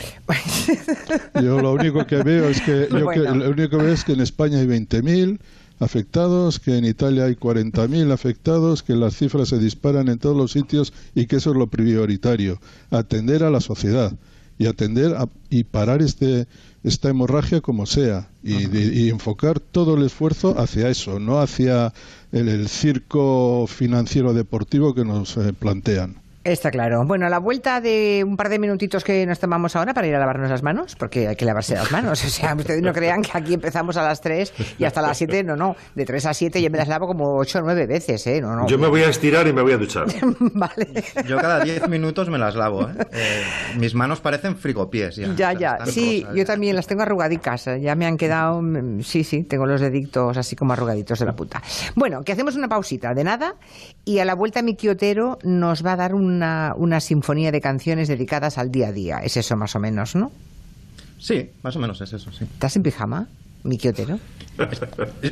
[1.42, 4.14] Yo lo único que veo es que, yo que- lo único que veo es que
[4.14, 5.40] en España hay 20.000
[5.80, 10.52] afectados, que en Italia hay 40.000 afectados, que las cifras se disparan en todos los
[10.52, 12.60] sitios y que eso es lo prioritario,
[12.92, 14.14] atender a la sociedad
[14.58, 16.48] y atender a- y parar este
[16.84, 21.94] esta hemorragia como sea y, de- y enfocar todo el esfuerzo hacia eso, no hacia
[22.32, 26.23] el, el circo financiero deportivo que nos eh, plantean.
[26.46, 27.04] Está claro.
[27.06, 30.16] Bueno, a la vuelta de un par de minutitos que nos tomamos ahora para ir
[30.16, 32.22] a lavarnos las manos, porque hay que lavarse las manos.
[32.26, 35.44] O sea, ustedes no crean que aquí empezamos a las 3 y hasta las 7,
[35.46, 35.78] no, no.
[35.96, 38.42] De 3 a 7 yo me las lavo como 8 o 9 veces, ¿eh?
[38.42, 38.68] No, no.
[38.68, 40.06] Yo me voy a estirar y me voy a duchar.
[40.40, 41.04] Vale.
[41.26, 42.94] Yo cada 10 minutos me las lavo, ¿eh?
[43.14, 43.42] Eh,
[43.78, 45.34] mis manos parecen frigopiés ya.
[45.36, 45.86] Ya, ya.
[45.86, 46.46] Sí, rosas yo ya.
[46.46, 47.68] también las tengo arrugadicas.
[47.68, 48.62] eh, Ya me han quedado.
[49.02, 51.62] Sí, sí, tengo los deditos así como arrugaditos de la puta.
[51.96, 53.56] Bueno, que hacemos una pausita de nada
[54.04, 58.08] y a la vuelta mi quiotero nos va a dar una, una sinfonía de canciones
[58.08, 59.20] dedicadas al día a día.
[59.20, 60.32] Es eso más o menos, ¿no?
[61.20, 62.44] Sí, más o menos es eso, sí.
[62.44, 63.28] ¿Estás en pijama,
[63.64, 64.20] mi quiotero?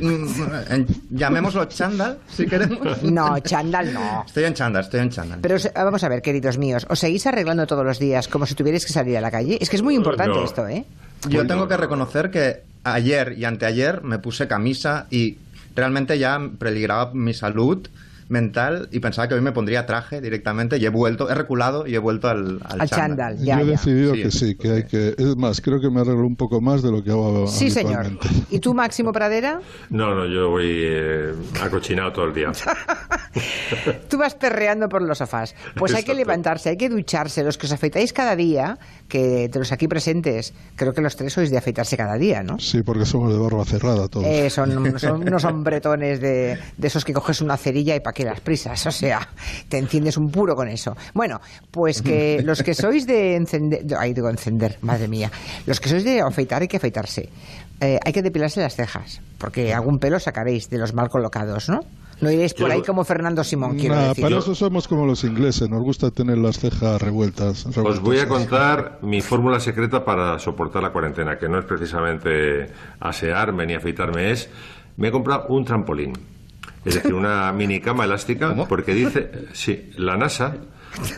[0.00, 0.26] Mm,
[0.70, 3.02] en- Llamémoslo chándal, si queremos.
[3.02, 4.24] No, chándal no.
[4.26, 5.40] Estoy en chándal, estoy en chándal.
[5.40, 8.54] Pero os- vamos a ver, queridos míos, ¿os seguís arreglando todos los días como si
[8.54, 9.58] tuvierais que salir a la calle?
[9.60, 10.44] Es que es muy importante No.
[10.44, 10.84] esto, ¿eh?
[11.28, 15.38] Yo tengo que reconocer que ayer y anteayer me puse camisa y
[15.76, 17.86] realmente ya peligraba mi salud
[18.32, 21.94] mental y pensaba que hoy me pondría traje directamente y he vuelto, he reculado y
[21.94, 23.36] he vuelto al, al, Al chándal.
[23.36, 23.38] chándal.
[23.44, 25.14] Ya, Yo he decidido que sí, que hay que...
[25.18, 28.18] Es más, creo que me arreglo un poco más de lo que hago Sí, señor.
[28.50, 29.60] ¿Y tú, Máximo Pradera?
[29.90, 32.50] No, no, yo voy eh, acochinado todo el día.
[34.08, 35.54] Tú vas perreando por los sofás.
[35.76, 37.42] Pues hay que levantarse, hay que ducharse.
[37.42, 41.32] Los que os afeitáis cada día, que de los aquí presentes, creo que los tres
[41.32, 42.58] sois de afeitarse cada día, ¿no?
[42.58, 44.26] Sí, porque somos de barba cerrada todos.
[44.26, 48.21] Eh, son, son unos hombretones de, de esos que coges una cerilla y pa' qué
[48.24, 48.86] las prisas.
[48.92, 49.26] O sea,
[49.68, 50.96] te enciendes un puro con eso.
[51.14, 53.82] Bueno, pues que los que sois de encender.
[53.98, 55.30] Ay, digo encender, madre mía.
[55.66, 57.28] Los que sois de afeitar hay que afeitarse.
[57.80, 61.80] Eh, hay que depilarse las cejas, porque algún pelo sacaréis de los mal colocados, ¿no?
[62.20, 64.22] No iréis por Yo- ahí como Fernando Simón, quiero Nah, decir.
[64.22, 67.66] para eso somos como los ingleses, nos gusta tener las cejas revueltas.
[67.66, 68.28] Os voy a revueltas.
[68.28, 74.30] contar mi fórmula secreta para soportar la cuarentena, que no es precisamente asearme ni afeitarme,
[74.30, 74.48] es
[74.96, 76.12] me he comprado un trampolín.
[76.84, 78.66] Es decir, una mini cama elástica, ¿Cómo?
[78.66, 80.56] porque dice, sí, la NASA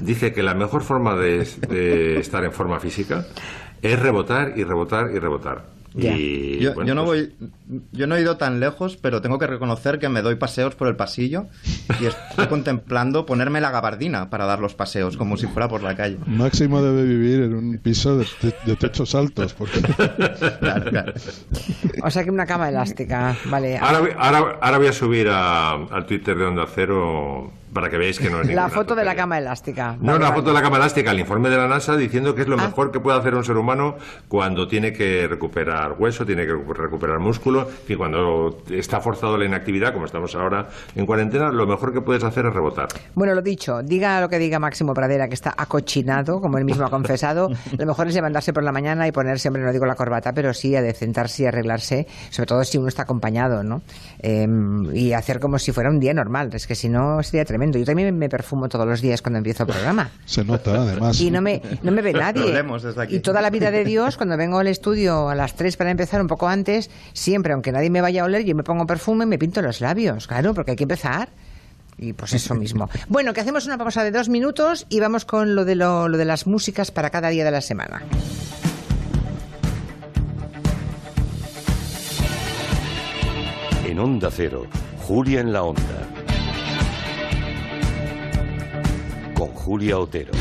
[0.00, 3.26] dice que la mejor forma de, de estar en forma física
[3.82, 5.64] es rebotar y rebotar y rebotar.
[5.96, 7.48] Y, Yo, bueno, yo no pues, voy,
[7.92, 10.88] yo no he ido tan lejos, pero tengo que reconocer que me doy paseos por
[10.88, 11.46] el pasillo
[12.00, 15.94] y estoy contemplando ponerme la gabardina para dar los paseos, como si fuera por la
[15.94, 16.18] calle.
[16.26, 19.80] Máximo debe vivir en un piso de, de- de techos altos, porque
[20.60, 21.12] Claro, claro.
[22.02, 23.78] O sea que una cama elástica, vale.
[23.78, 27.98] Ahora, voy- ahora, ahora voy a subir a- al Twitter de Onda Cero para que
[27.98, 29.96] veáis que no es La foto de la cama elástica.
[30.00, 30.26] No, vale.
[30.34, 32.66] foto de la cama elástica, el informe de la NASA diciendo que es lo Ah.
[32.68, 33.96] mejor que puede hacer un ser humano
[34.28, 39.44] cuando tiene que recuperar hueso, tiene que recu- recuperar músculo, y cuando está forzado la
[39.44, 42.88] inactividad, como estamos ahora en cuarentena, lo mejor que puedes hacer es rebotar.
[43.14, 46.84] Bueno, lo dicho, diga lo que diga Máximo Pradera, que está acochinado, como él mismo
[46.86, 47.50] ha confesado.
[47.78, 50.54] Lo mejor es levantarse por la mañana y ponerse, hombre, no digo la corbata, pero
[50.54, 53.82] sí a decentarse y arreglarse, sobre todo si uno está acompañado, ¿no?
[54.20, 54.46] Eh,
[54.92, 57.63] y hacer como si fuera un día normal, es que si no sería tremendo.
[57.72, 60.10] Yo también me perfumo todos los días cuando empiezo el programa.
[60.24, 61.20] se nota además.
[61.20, 62.42] Y no me, no me ve nadie.
[62.42, 63.16] Lo olemos desde aquí.
[63.16, 66.20] Y toda la vida de Dios, cuando vengo al estudio a las 3 para empezar,
[66.20, 69.28] un poco antes, siempre, aunque nadie me vaya a oler, yo me pongo perfume y
[69.28, 71.28] me pinto los labios, claro, porque hay que empezar.
[71.96, 72.88] Y pues eso mismo.
[73.08, 76.18] Bueno, que hacemos una pausa de dos minutos y vamos con lo de, lo, lo
[76.18, 78.02] de las músicas para cada día de la semana.
[83.86, 84.66] En Onda Cero,
[85.06, 86.23] Julia en la Onda.
[89.34, 90.32] Con Julia Otero.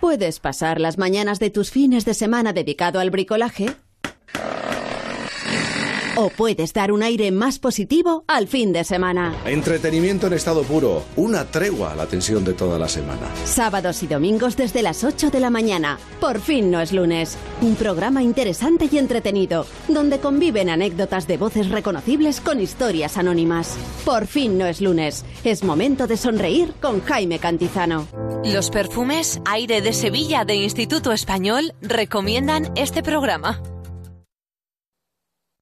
[0.00, 3.76] Puedes pasar las mañanas de tus fines de semana dedicado al bricolaje.
[6.18, 9.34] O puedes dar un aire más positivo al fin de semana.
[9.44, 11.02] Entretenimiento en estado puro.
[11.16, 13.30] Una tregua a la tensión de toda la semana.
[13.44, 15.98] Sábados y domingos desde las 8 de la mañana.
[16.18, 17.36] Por fin no es lunes.
[17.60, 23.76] Un programa interesante y entretenido, donde conviven anécdotas de voces reconocibles con historias anónimas.
[24.06, 25.22] Por fin no es lunes.
[25.44, 28.08] Es momento de sonreír con Jaime Cantizano.
[28.42, 33.60] Los perfumes Aire de Sevilla de Instituto Español recomiendan este programa.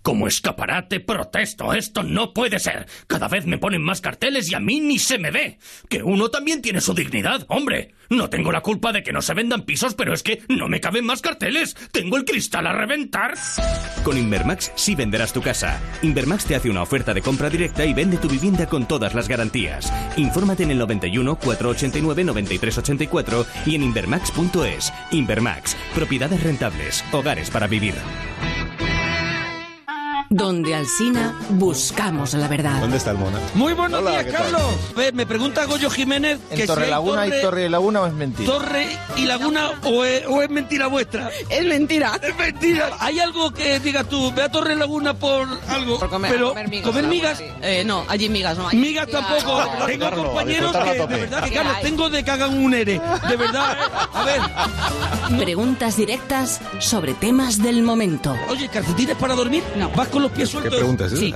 [0.08, 2.88] Como escaparate protesto, esto no puede ser.
[3.08, 5.60] Cada vez me ponen más carteles y a mí ni se me ve.
[5.89, 7.93] Que uno también tiene su dignidad, hombre.
[8.10, 10.80] No tengo la culpa de que no se vendan pisos, pero es que no me
[10.80, 11.76] caben más carteles.
[11.91, 13.34] Tengo el cristal a reventar.
[14.06, 15.82] Con Invermax sí venderás tu casa.
[16.02, 19.28] Invermax te hace una oferta de compra directa y vende tu vivienda con todas las
[19.28, 19.91] garantías.
[20.15, 24.93] Infórmate en el 91 489 9384 y en invermax.es.
[25.12, 27.96] Invermax, propiedades rentables, hogares para vivir.
[30.29, 32.81] Donde Alsina buscamos la verdad.
[32.81, 33.39] ¿Dónde está el mona?
[33.53, 34.25] Muy buenos Hola, días.
[34.25, 34.61] Carlos.
[35.13, 38.01] Me pregunta Goyo Jiménez ¿En que Torre si hay Laguna torre, hay Torre y Laguna
[38.01, 38.51] o es mentira?
[38.51, 41.29] Torre y Laguna o es, o es mentira vuestra.
[41.49, 42.19] Es mentira.
[42.21, 42.89] Es mentira.
[42.99, 44.33] ¿Hay algo que digas tú?
[44.33, 45.97] Ve a Torre Laguna por algo.
[45.99, 46.87] Por comer, pero comer migas.
[46.87, 47.43] comer migas.
[47.61, 48.77] Eh, no, allí migas no hay.
[48.77, 49.63] Migas tampoco.
[49.79, 49.85] no.
[49.85, 51.83] tengo compañeros que, de verdad, que Carlos, hay.
[51.83, 53.01] tengo de que hagan un ERE.
[53.29, 53.77] De verdad.
[54.13, 54.41] A ver.
[55.39, 58.35] Preguntas directas sobre temas del momento.
[58.49, 59.63] Oye, ¿calcetines para dormir?
[59.77, 59.89] No.
[59.91, 60.75] ¿Vas con los pies sueltos?
[60.75, 61.34] pregunta es Sí.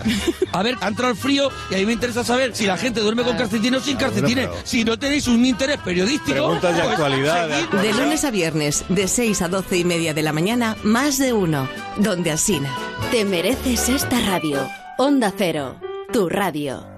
[0.51, 2.99] A ver, ha entrado el frío y a mí me interesa saber si la gente
[3.01, 4.47] duerme con calcetines o sin calcetines.
[4.47, 6.33] pero- Si no tenéis un interés periodístico.
[6.33, 7.79] Preguntas de pues, actualidad, de seguid.
[7.79, 11.33] De lunes a viernes, de 6 a 12 y media de la mañana, más de
[11.33, 11.67] uno.
[11.97, 12.69] Donde Alsina.
[13.11, 14.67] Te mereces esta radio.
[14.97, 15.75] Onda Cero,
[16.13, 16.90] tu radio.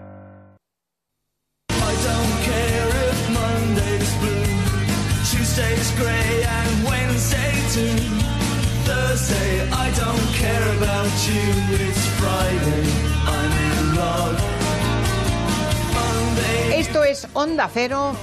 [16.75, 18.15] Esto es Onda Cero.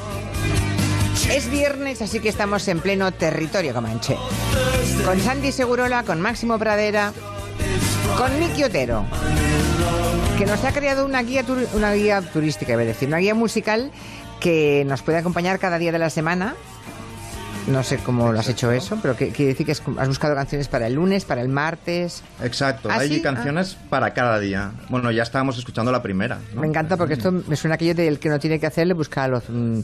[1.31, 4.17] Es viernes, así que estamos en pleno territorio comanche.
[5.05, 7.13] Con Sandy Segurola, con Máximo Pradera,
[8.17, 9.05] con Miki Otero,
[10.37, 11.45] que nos ha creado una guía,
[11.75, 13.93] una guía turística, decir, una guía musical
[14.41, 16.55] que nos puede acompañar cada día de la semana.
[17.69, 20.67] No sé cómo lo has hecho eso, pero que- quiere decir que has buscado canciones
[20.67, 22.23] para el lunes, para el martes.
[22.43, 23.23] Exacto, ¿Ah, hay sí?
[23.23, 24.73] canciones para cada día.
[24.89, 26.41] Bueno, ya estábamos escuchando la primera.
[26.55, 26.63] ¿no?
[26.63, 29.29] Me encanta porque esto me suena aquello del que no tiene que hacer le busca
[29.29, 29.81] los, mm,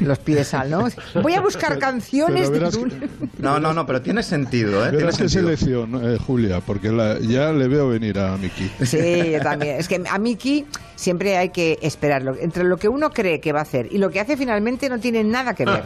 [0.00, 0.88] los pies al, ¿no?
[1.22, 3.10] Voy a buscar canciones pero de lunes.
[3.38, 4.90] No, no, no, pero tiene sentido, ¿eh?
[4.90, 5.28] Tiene sentido.
[5.28, 8.70] selección, eh, Julia, porque la- ya le veo venir a Miki.
[8.84, 9.76] Sí, yo también.
[9.78, 12.34] Es que a Miki siempre hay que esperarlo.
[12.40, 14.98] Entre lo que uno cree que va a hacer y lo que hace finalmente no
[14.98, 15.82] tiene nada que ver.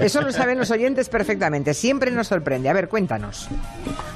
[0.00, 1.72] Eso lo saben los oyentes perfectamente.
[1.72, 2.68] Siempre nos sorprende.
[2.68, 3.48] A ver, cuéntanos.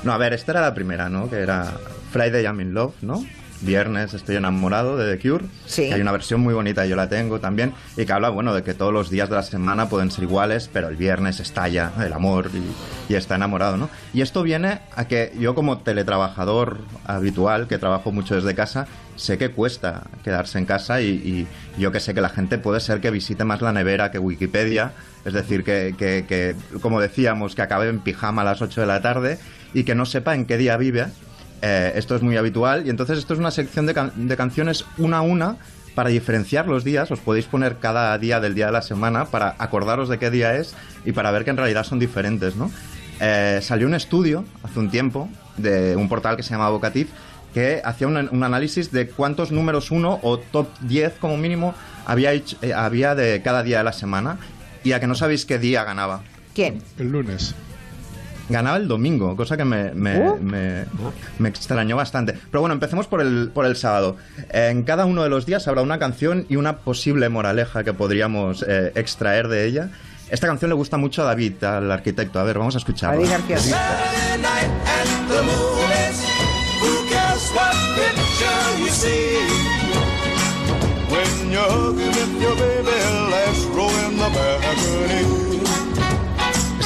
[0.03, 1.29] No, a ver, esta era la primera, ¿no?
[1.31, 1.73] Que era
[2.13, 3.25] Friday I'm in Love, ¿no?
[3.61, 5.45] Viernes estoy enamorado de The Cure.
[5.67, 5.89] Sí.
[5.89, 8.63] Que Hay una versión muy bonita, yo la tengo también, y que habla, bueno, de
[8.63, 12.13] que todos los días de la semana pueden ser iguales, pero el viernes estalla el
[12.13, 12.51] amor
[13.09, 13.91] y, y está enamorado, ¿no?
[14.15, 19.39] Y esto viene a que yo como teletrabajador habitual, que trabajo mucho desde casa, sé
[19.39, 21.47] que cuesta quedarse en casa y, y
[21.81, 24.93] yo que sé que la gente puede ser que visite más la nevera que Wikipedia,
[25.25, 28.87] es decir, que, que- que, como decíamos, que acabe en pijama a las 8 de
[28.87, 29.39] la tarde
[29.75, 31.07] y que no sepa en qué día vive.
[31.63, 34.85] Eh, esto es muy habitual y entonces esto es una sección de, can- de canciones
[34.97, 35.57] una a una
[35.95, 37.11] para diferenciar los días.
[37.11, 40.55] Os podéis poner cada día del día de la semana para acordaros de qué día
[40.57, 42.71] es y para ver que en realidad son diferentes, ¿no?
[43.21, 47.09] Eh, salió un estudio hace un tiempo de un portal que se llama Vocativ
[47.53, 51.75] que hacía un, un análisis de cuántos números uno o top 10 como mínimo
[52.07, 54.39] había, hecho- eh, había de cada día de la semana
[54.85, 56.21] y a que no sabéis qué día ganaba.
[56.55, 56.81] ¿Quién?
[56.99, 57.55] El lunes.
[58.49, 60.37] Ganaba el domingo, cosa que me, me, Uh.
[60.41, 60.85] me-
[61.39, 62.33] me extrañó bastante.
[62.51, 64.17] Pero bueno, empecemos por el, por el sábado.
[64.51, 68.65] En cada uno de los días habrá una canción y una posible moraleja que podríamos
[68.67, 69.91] eh, extraer de ella.
[70.31, 72.39] Esta canción le gusta mucho a David, al arquitecto.
[72.41, 73.21] A ver, vamos a escucharla.
[73.29, 73.45] David.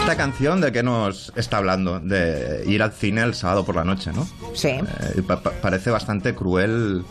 [0.03, 2.01] Esta canción de qué nos está hablando?
[2.01, 4.27] De ir al cine el sábado por la noche, ¿no?
[4.53, 4.69] Sí.
[4.69, 7.05] Eh, pa- pa- parece bastante cruel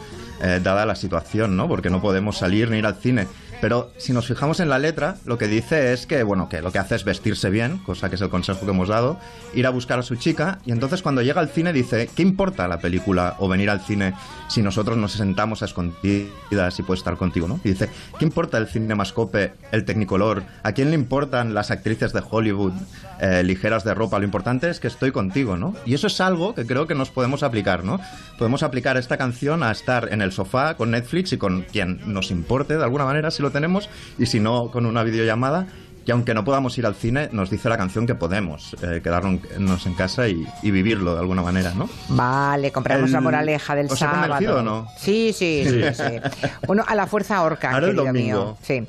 [0.44, 1.68] eh, dada la situación, ¿no?
[1.70, 3.28] Porque no podemos salir ni ir al cine.
[3.62, 6.72] Pero si nos fijamos en la letra, lo que dice es que, bueno, que lo
[6.72, 9.20] que hace es vestirse bien, cosa que es el consejo que hemos dado,
[9.54, 12.68] ir a buscar a su chica, y entonces cuando llega al cine dice, ¿qué importa
[12.68, 14.16] la película o venir al cine
[14.50, 17.60] si nosotros nos sentamos a escondidas y puede estar contigo, ¿no?
[17.64, 20.44] Y dice, ¿qué importa el cinemascope, el tecnicolor?
[20.64, 22.74] ¿A quién le importan las actrices de Hollywood
[23.20, 24.18] eh, ligeras de ropa?
[24.18, 25.76] Lo importante es que estoy contigo, ¿no?
[25.86, 28.00] Y eso es algo que creo que nos podemos aplicar, ¿no?
[28.40, 32.32] Podemos aplicar esta canción a estar en el sofá con Netflix y con quien nos
[32.32, 35.68] importe de alguna manera, si lo tenemos, y si no, con una videollamada.
[36.04, 39.86] Y aunque no podamos ir al cine, nos dice la canción que podemos eh, quedarnos
[39.86, 41.88] en casa y, y vivirlo de alguna manera, ¿no?
[42.10, 44.58] Vale, compramos El- la moraleja del ¿os sábado.
[44.58, 44.88] o no?
[44.98, 46.42] Sí, sí, sí, sí.
[46.66, 48.46] Bueno, a la fuerza orca, Ahora el querido domingo.
[48.46, 48.58] mío.
[48.64, 48.84] Sí.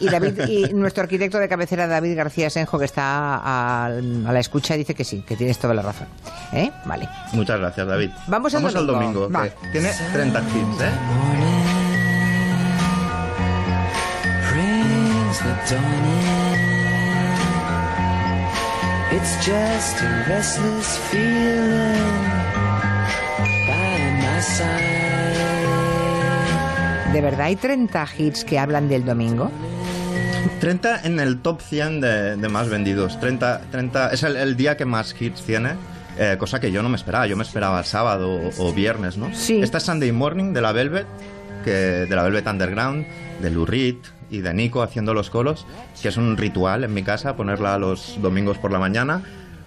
[0.00, 4.38] Y David y nuestro arquitecto de cabecera David García Senjo que está a, a la
[4.38, 6.06] escucha dice que sí, que tienes toda la razón.
[6.52, 6.70] ¿Eh?
[6.84, 7.08] Vale.
[7.32, 8.10] Muchas gracias, David.
[8.26, 9.20] Vamos al al domingo.
[9.22, 9.30] domingo.
[9.32, 9.48] Va.
[9.48, 11.77] que tiene 30 hits, ¿eh?
[15.42, 16.58] Brings the dawning.
[19.12, 22.24] It's just a restless feeling
[23.66, 24.72] by my side.
[27.12, 29.50] ¿De verdad hay 30 hits que hablan del domingo?
[30.60, 33.18] 30 en el top 100 de, de más vendidos.
[33.20, 35.70] 30, 30 es el, el día que más hits tiene.
[36.18, 37.26] eh, cosa que yo no me esperaba.
[37.26, 39.32] Yo me esperaba sábado o, o viernes, ¿no?
[39.34, 39.60] Sí.
[39.62, 41.06] Esta es Sunday Morning de la Velvet,
[41.64, 43.06] que, de la Velvet Underground,
[43.40, 43.96] de Lou Reed
[44.30, 45.66] y de Nico haciendo los colos,
[46.00, 49.22] que es un ritual en mi casa ponerla los domingos por la mañana.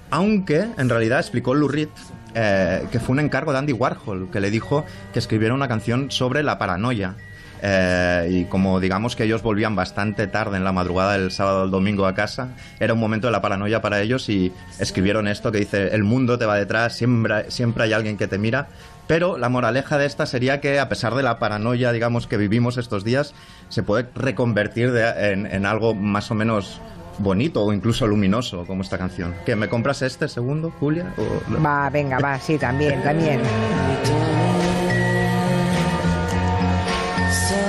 [0.10, 1.90] Aunque en realidad explicó Lou Reed
[2.34, 6.12] eh, que fue un encargo de Andy Warhol, que le dijo que escribiera una canción
[6.12, 7.16] sobre la paranoia.
[7.64, 11.72] Eh, y como digamos que ellos volvían bastante tarde en la madrugada del sábado al
[11.72, 15.60] domingo a casa, era un momento de la paranoia para ellos y escribieron esto que
[15.60, 18.70] dice, el mundo te va detrás, siempre, siempre hay alguien que te mira.
[19.12, 22.78] Pero la moraleja de esta sería que a pesar de la paranoia, digamos, que vivimos
[22.78, 23.34] estos días,
[23.68, 26.80] se puede reconvertir de- en, en algo más o menos
[27.18, 29.36] bonito o incluso luminoso como esta canción.
[29.46, 31.14] ¿Que me compras este segundo, Julia?
[31.18, 33.42] O- Va, venga, va, sí, también, también.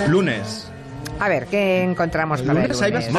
[0.09, 0.72] Lunes.
[1.23, 3.13] A ver, ¿qué encontramos para el lunes bastante.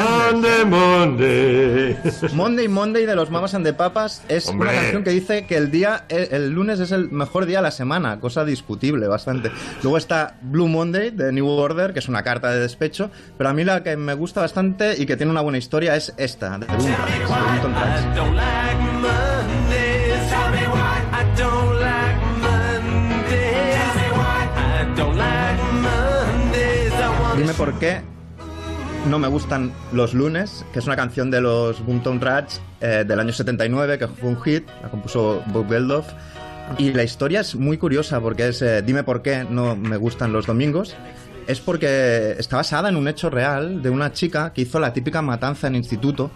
[0.66, 1.96] Monday.
[2.34, 4.72] Monday Monday de los Mamas and the Papas es Hombre.
[4.72, 7.64] una canción que dice que el día el, el lunes es el mejor día de
[7.64, 9.52] la semana, cosa discutible bastante.
[9.84, 13.54] Luego está Blue Monday de New Order, que es una carta de despecho, pero a
[13.54, 16.66] mí la que me gusta bastante y que tiene una buena historia es esta, de
[16.66, 18.04] Boom Tracks, de Boomtown Tracks.
[27.44, 28.00] Dime por qué
[29.10, 33.20] no me gustan los lunes, que es una canción de los Boomtown Rats eh, del
[33.20, 36.08] año 79, que fue un hit, la compuso Bob Geldof.
[36.78, 40.32] Y la historia es muy curiosa porque es, eh, dime por qué no me gustan
[40.32, 40.96] los domingos.
[41.46, 45.22] Es porque está basada en un hecho real de una chica que hizo la típica
[45.22, 46.32] matanza en instituto.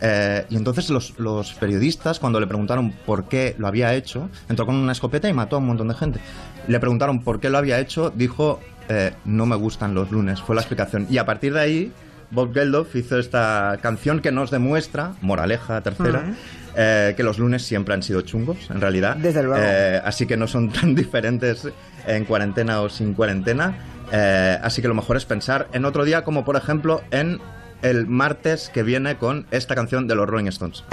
[0.00, 4.64] eh, y entonces los, los periodistas, cuando le preguntaron por qué lo había hecho, entró
[4.64, 6.20] con una escopeta y mató a un montón de gente.
[6.68, 10.54] Le preguntaron por qué lo había hecho, dijo, eh, no me gustan los lunes, fue
[10.54, 11.06] la explicación.
[11.10, 11.92] Y a partir de ahí,
[12.32, 16.34] Bob Geldof hizo esta canción que nos demuestra, moraleja tercera,
[16.74, 19.16] eh, que los lunes siempre han sido chungos, en realidad.
[19.16, 19.62] Desde luego.
[19.62, 21.68] Eh, así que no son tan diferentes
[22.06, 23.76] en cuarentena o sin cuarentena.
[24.10, 27.38] Eh, así que lo mejor es pensar en otro día, como por ejemplo en
[27.82, 30.84] el martes que viene con esta canción de los Rolling Stones.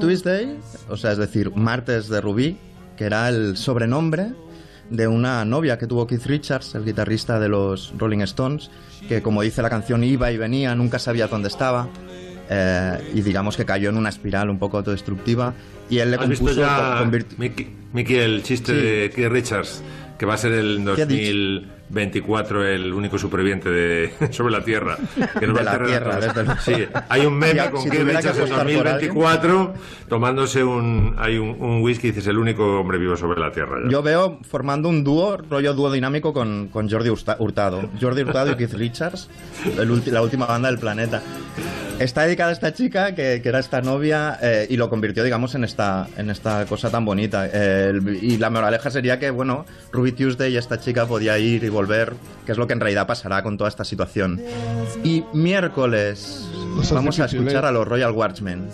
[0.00, 2.56] Tuesday, o sea, es decir, martes de Ruby,
[2.96, 4.32] que era el sobrenombre
[4.90, 8.70] de una novia que tuvo Keith Richards, el guitarrista de los Rolling Stones,
[9.08, 11.88] que como dice la canción iba y venía, nunca sabía dónde estaba.
[12.50, 15.52] eh, y digamos que cayó en una espiral un poco autodestructiva
[15.90, 18.80] y él le ¿Has visto compuso ya, convirti- Mickey, Mickey, el chiste Sí.
[18.86, 19.82] de Keith Richards,
[20.18, 21.04] que va a ser el ¿Qué
[21.96, 22.18] ha dicho?
[22.28, 24.96] 2024 el único superviviente de, sobre la Tierra?
[25.38, 26.60] Que nos De va la a Tierra, desde.
[26.60, 29.74] Sí, hay un meme Ya, con si que Richards en apostar por 2024
[30.08, 33.78] tomándose un, hay un, un whisky y dices el único hombre vivo sobre la Tierra.
[33.84, 33.90] ya.
[33.90, 37.88] Yo veo formando un dúo, rollo dúo dinámico con, con Jordi Hurta- Hurtado.
[38.00, 39.28] Jordi Hurtado y Keith Richards,
[39.76, 41.22] ulti- la última banda del planeta.
[41.98, 45.56] Está dedicada a esta chica, que, que era esta novia, eh, y lo convirtió, digamos,
[45.56, 47.46] en esta, en esta cosa tan bonita.
[47.52, 51.64] Eh, el- y la moraleja sería que, bueno, Ruby Tuesday y esta chica podía ir
[51.64, 52.12] y volver,
[52.44, 54.40] que es lo que en realidad pasará con toda esta situación.
[55.04, 56.48] Y miércoles
[56.92, 57.68] vamos a escuchar ¿eh?
[57.68, 58.68] a los Royal Watchmen.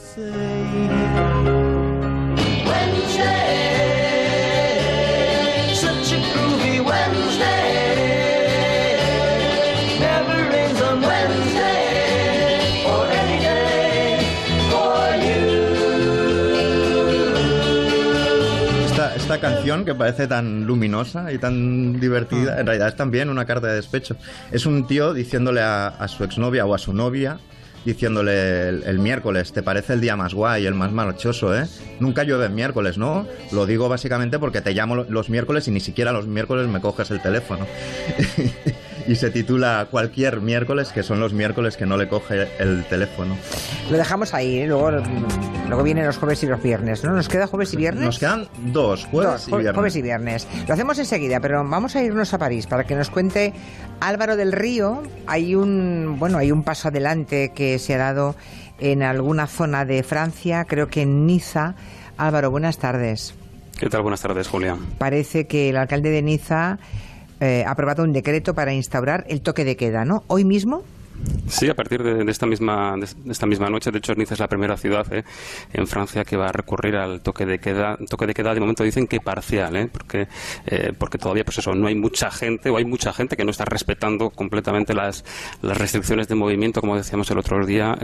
[19.51, 23.75] Canción que parece tan luminosa y tan divertida, en realidad es también una carta de
[23.77, 24.17] despecho.
[24.51, 27.39] Es un tío diciéndole a, a su exnovia o a su novia,
[27.85, 31.67] diciéndole el, el miércoles, ¿te parece el día más guay, el más marchoso, eh?
[32.01, 33.27] Nunca llueve en miércoles, ¿no?
[33.53, 36.81] Lo digo básicamente porque te llamo lo- los miércoles y ni siquiera los miércoles me
[36.81, 37.67] coges el teléfono.
[39.07, 43.37] y se titula Cualquier miércoles, que son los miércoles que no le coge el teléfono.
[43.91, 44.67] Lo dejamos ahí, ¿eh?
[44.67, 44.91] luego,
[45.69, 47.13] luego vienen los jueves y los viernes, ¿no?
[47.13, 48.05] ¿Nos queda jueves y viernes?
[48.05, 49.75] Nos quedan dos, jueves Dos, y viernes.
[49.75, 50.49] jueves y viernes.
[50.67, 53.53] Lo hacemos enseguida, pero vamos a irnos a París para que nos cuente
[54.01, 55.03] Álvaro del Río.
[55.27, 58.35] Hay un, bueno, hay un paso adelante que se ha dado
[58.79, 61.75] en alguna zona de Francia, creo que en Niza.
[62.17, 63.35] Álvaro, buenas tardes.
[63.79, 64.03] ¿Qué tal?
[64.03, 64.77] Buenas tardes, Julia.
[64.99, 66.79] Parece que el alcalde de Niza
[67.45, 70.25] eh, aprobado un decreto para instaurar el toque de queda, ¿no?
[70.29, 70.85] Hoy mismo.
[71.47, 74.49] Sí, a partir de, esta misma de esta misma noche, de hecho Niza es la
[74.49, 75.25] primera ciudad eh,
[75.73, 77.97] en Francia que va a recurrir al toque de queda.
[78.09, 80.27] Toque de queda de momento dicen que parcial, eh, porque
[80.67, 83.51] eh, porque todavía pues eso no hay mucha gente o hay mucha gente que no
[83.51, 85.25] está respetando completamente las
[85.63, 87.97] las restricciones de movimiento, como decíamos el otro día.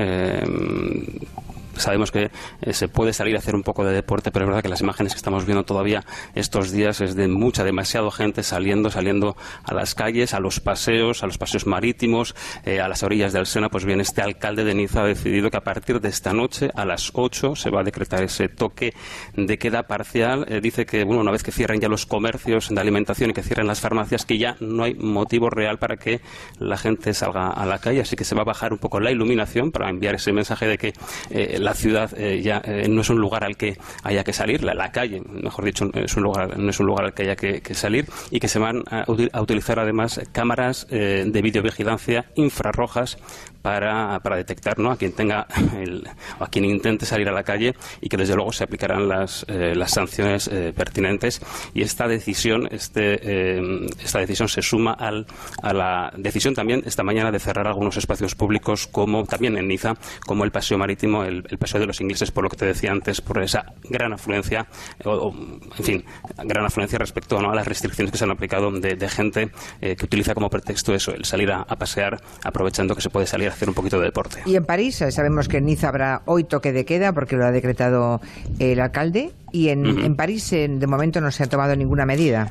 [1.80, 2.30] Sabemos que
[2.62, 4.80] eh, se puede salir a hacer un poco de deporte, pero es verdad que las
[4.80, 6.04] imágenes que estamos viendo todavía
[6.34, 11.22] estos días es de mucha, demasiado gente saliendo, saliendo a las calles, a los paseos,
[11.22, 13.68] a los paseos marítimos, eh, a las orillas del Sena.
[13.68, 16.84] Pues bien, este alcalde de Niza ha decidido que a partir de esta noche, a
[16.84, 18.94] las 8, se va a decretar ese toque
[19.34, 20.46] de queda parcial.
[20.48, 23.42] Eh, dice que, bueno, una vez que cierren ya los comercios de alimentación y que
[23.42, 26.20] cierren las farmacias, que ya no hay motivo real para que
[26.58, 29.10] la gente salga a la calle, así que se va a bajar un poco la
[29.10, 30.92] iluminación para enviar ese mensaje de que
[31.30, 34.64] eh, la ciudad eh, ya eh, no es un lugar al que haya que salir,
[34.64, 37.36] la, la calle, mejor dicho, es un lugar, no es un lugar al que haya
[37.36, 42.24] que, que salir y que se van a, a utilizar además cámaras eh, de videovigilancia
[42.34, 43.18] infrarrojas
[43.62, 44.90] para, detectar ¿no?
[44.90, 45.46] a quien tenga
[45.78, 46.08] el-
[46.38, 49.74] a quien intente salir a la calle y que desde luego se aplicarán las, eh,
[49.86, 51.40] sanciones eh, pertinentes
[51.74, 55.26] y esta decisión este, eh, esta decisión se suma al,
[55.62, 59.94] a la decisión también esta mañana de cerrar algunos espacios públicos como también en Niza
[60.26, 63.20] como el paseo marítimo el, paseo de los ingleses por lo que te decía antes
[63.20, 64.66] por esa gran afluencia
[65.04, 65.34] o,
[65.78, 66.04] en fin
[66.44, 67.50] gran afluencia respecto ¿no?
[67.50, 69.50] a las restricciones que se han aplicado de, de gente
[69.80, 73.49] eh, que utiliza como pretexto eso el salir a, pasear aprovechando que se puede salir
[73.50, 76.44] hacer un poquito de deporte Y en París, eh, sabemos que en Niza habrá hoy
[76.44, 78.20] toque de queda porque lo ha decretado
[78.58, 79.32] el alcalde.
[79.52, 82.50] Y en, en París, eh, de momento, no se ha tomado ninguna medida.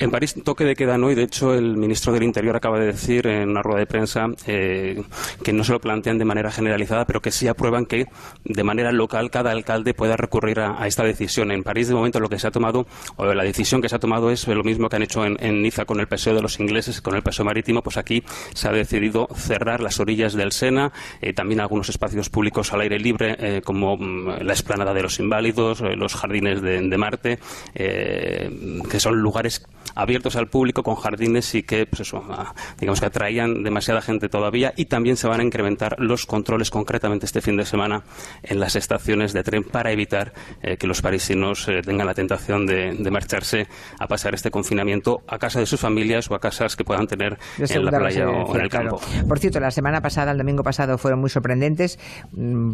[0.00, 2.86] En París toque de queda no y de hecho el ministro del Interior acaba de
[2.86, 5.02] decir en una rueda de prensa eh,
[5.42, 8.06] que no se lo plantean de manera generalizada pero que sí aprueban que
[8.44, 11.50] de manera local cada alcalde pueda recurrir a, esta decisión.
[11.50, 12.86] En París de momento lo que se ha tomado
[13.16, 15.84] o la decisión que se ha tomado es lo mismo que han hecho en, Niza
[15.84, 18.22] con el paseo de los ingleses, con el paseo marítimo, pues aquí
[18.54, 23.00] se ha decidido cerrar las orillas del Sena, eh, también algunos espacios públicos al aire
[23.00, 27.38] libre eh, como mm, la explanada de los inválidos, eh, los jardines de, de Marte,
[27.74, 33.06] que son lugares abiertos al público con jardines y que pues eso, ah, digamos que
[33.06, 37.56] atraían demasiada gente todavía y también se van a incrementar los controles concretamente este fin
[37.56, 38.02] de semana
[38.42, 40.32] en las estaciones de tren para evitar
[40.62, 43.66] eh, que los parisinos eh, tengan la tentación de, de marcharse
[43.98, 47.38] a pasar este confinamiento a casa de sus familias o a casas que puedan tener
[47.58, 48.98] en la playa o en el claro.
[48.98, 49.26] campo.
[49.26, 51.98] Por cierto, la semana pasada, el domingo pasado, fueron muy sorprendentes,
[52.32, 52.72] mm,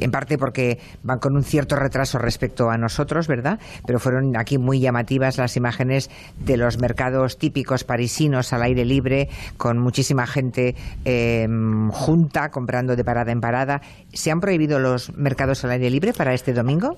[0.00, 3.58] en parte porque van con un cierto retraso respecto a nosotros, ¿verdad?
[3.86, 9.28] Pero fueron aquí muy llamativas las imágenes de los mercados típicos parisinos al aire libre,
[9.56, 11.46] con muchísima gente eh,
[11.90, 13.80] junta, comprando de parada en parada.
[14.12, 16.96] ¿Se han prohibido los mercados al aire libre para este domingo?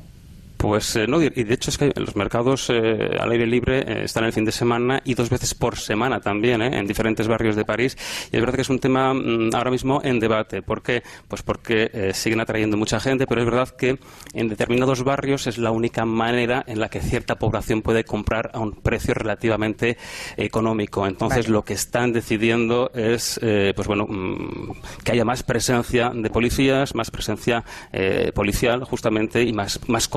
[0.56, 4.04] Pues eh, no, y de hecho es que los mercados eh, al aire libre eh,
[4.04, 6.78] están el fin de semana y dos veces por semana también, ¿eh?
[6.78, 7.96] en diferentes barrios de París.
[8.32, 10.62] Y es verdad que es un tema mm, ahora mismo en debate.
[10.62, 11.02] ¿Por qué?
[11.28, 13.98] Pues porque eh, siguen atrayendo mucha gente, pero es verdad que
[14.32, 18.60] en determinados barrios es la única manera en la que cierta población puede comprar a
[18.60, 19.98] un precio relativamente
[20.36, 21.06] económico.
[21.06, 21.52] Entonces Vale.
[21.52, 24.72] lo que están decidiendo es, pues bueno, mm,
[25.04, 30.08] que haya más presencia de policías, más presencia eh, policial justamente y más, más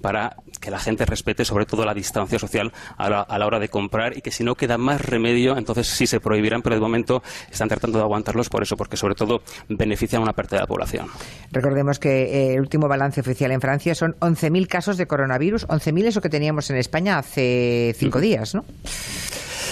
[0.00, 3.58] para que la gente respete sobre todo la distancia social a la, a la hora
[3.58, 6.80] de comprar y que si no queda más remedio entonces sí se prohibirán pero de
[6.80, 10.60] momento están tratando de aguantarlos por eso porque sobre todo benefician a una parte de
[10.60, 11.06] la población.
[11.50, 15.66] Recordemos que eh, el último balance oficial en Francia son 11.000 casos de coronavirus.
[15.68, 18.64] 11.000 es lo que teníamos en España hace cinco días, ¿no?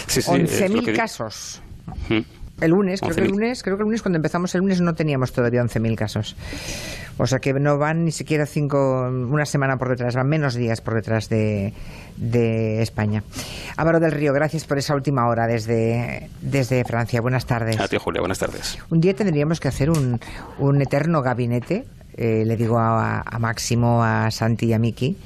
[0.07, 1.61] Sí, sí, es lo 11.000 que di- casos.
[2.61, 3.31] El lunes, creo que el 11.000.
[3.31, 6.37] lunes, creo que el lunes cuando empezamos el lunes no teníamos todavía 11.000 casos.
[7.19, 10.81] O sea que no van ni siquiera cinco, una semana por detrás, van menos días
[10.81, 11.75] por detrás de,
[12.17, 13.25] de España.
[13.77, 17.21] Álvaro del Río, gracias por esa última hora desde, desde Francia.
[17.21, 17.79] Buenas tardes.
[17.81, 18.79] A ti Julia, buenas tardes.
[18.91, 20.21] Un día tendríamos que hacer un,
[20.59, 21.85] un eterno gabinete,
[22.17, 25.17] eh, le digo a, a Máximo, a Santi y a Miki,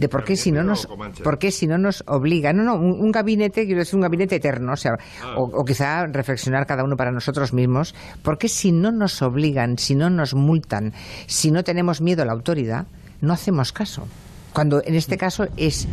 [0.00, 0.86] de por qué si no nos
[1.22, 4.36] por qué si no nos obliga no no un, un gabinete quiero decir un gabinete
[4.36, 4.98] eterno o sea
[5.36, 9.76] o, o quizá reflexionar cada uno para nosotros mismos por qué si no nos obligan
[9.78, 10.94] si no nos multan
[11.26, 12.86] si no tenemos miedo a la autoridad
[13.20, 14.08] no hacemos caso
[14.52, 15.86] cuando en este caso es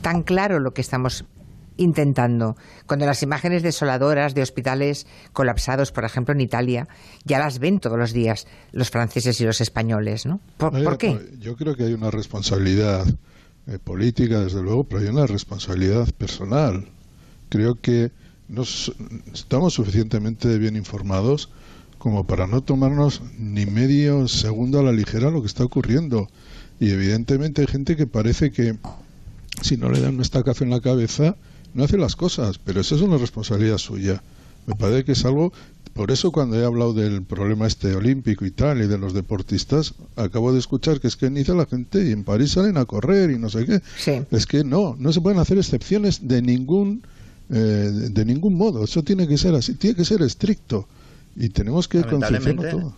[0.00, 1.24] tan claro lo que estamos
[1.76, 2.56] intentando.
[2.86, 6.86] Cuando las imágenes desoladoras de hospitales colapsados, por ejemplo, en Italia,
[7.24, 10.38] ya las ven todos los días los franceses y los españoles, ¿no?
[10.56, 11.18] ¿Por, Hay- por qué?
[11.40, 13.04] Yo creo que hay una responsabilidad
[13.66, 16.86] eh, política, desde luego, pero hay una responsabilidad personal.
[17.48, 18.10] Creo que
[18.48, 18.92] nos,
[19.32, 21.48] estamos suficientemente bien informados
[21.98, 26.28] como para no tomarnos ni medio segundo a la ligera lo que está ocurriendo.
[26.78, 28.76] Y evidentemente hay gente que parece que
[29.62, 31.36] si no le dan un estacazo en la cabeza,
[31.72, 34.22] no hace las cosas, pero eso es una responsabilidad suya.
[34.66, 35.52] Me parece que es algo,
[35.94, 39.94] por eso cuando he hablado del problema este olímpico y tal, y de los deportistas,
[40.16, 42.84] acabo de escuchar que es que en Niza la gente y en París salen a
[42.84, 43.80] correr y no sé qué.
[44.30, 47.02] Es que no, no se pueden hacer excepciones de ningún,
[47.48, 48.82] eh, de ningún modo.
[48.82, 50.88] Eso tiene que ser así, tiene que ser estricto.
[51.36, 52.94] Y tenemos que Lamentablemente, todo.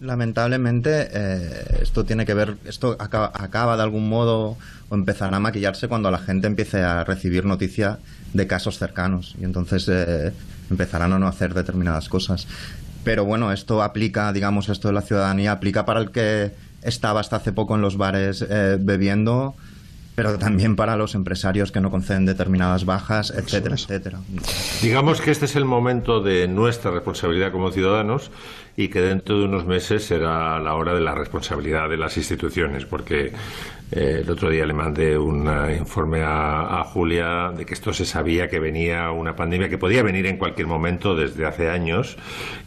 [0.00, 4.56] Lamentablemente eh, esto tiene que ver, esto acaba, acaba de algún modo
[4.88, 7.98] o empezará a maquillarse cuando la gente empiece a recibir noticia
[8.32, 10.32] de casos cercanos y entonces eh,
[10.70, 12.46] empezarán a no hacer determinadas cosas.
[13.04, 17.36] Pero bueno, esto aplica, digamos, esto de la ciudadanía aplica para el que estaba hasta
[17.36, 19.54] hace poco en los bares eh, bebiendo,
[20.14, 24.18] pero también para los empresarios que no conceden determinadas bajas, etcétera, etcétera.
[24.82, 28.30] Digamos que este es el momento de nuestra responsabilidad como ciudadanos
[28.76, 32.84] y que dentro de unos meses será la hora de la responsabilidad de las instituciones,
[32.86, 33.32] porque
[33.92, 37.92] eh, el otro día le mandé un eh, informe a, a Julia de que esto
[37.92, 42.16] se sabía que venía una pandemia que podía venir en cualquier momento desde hace años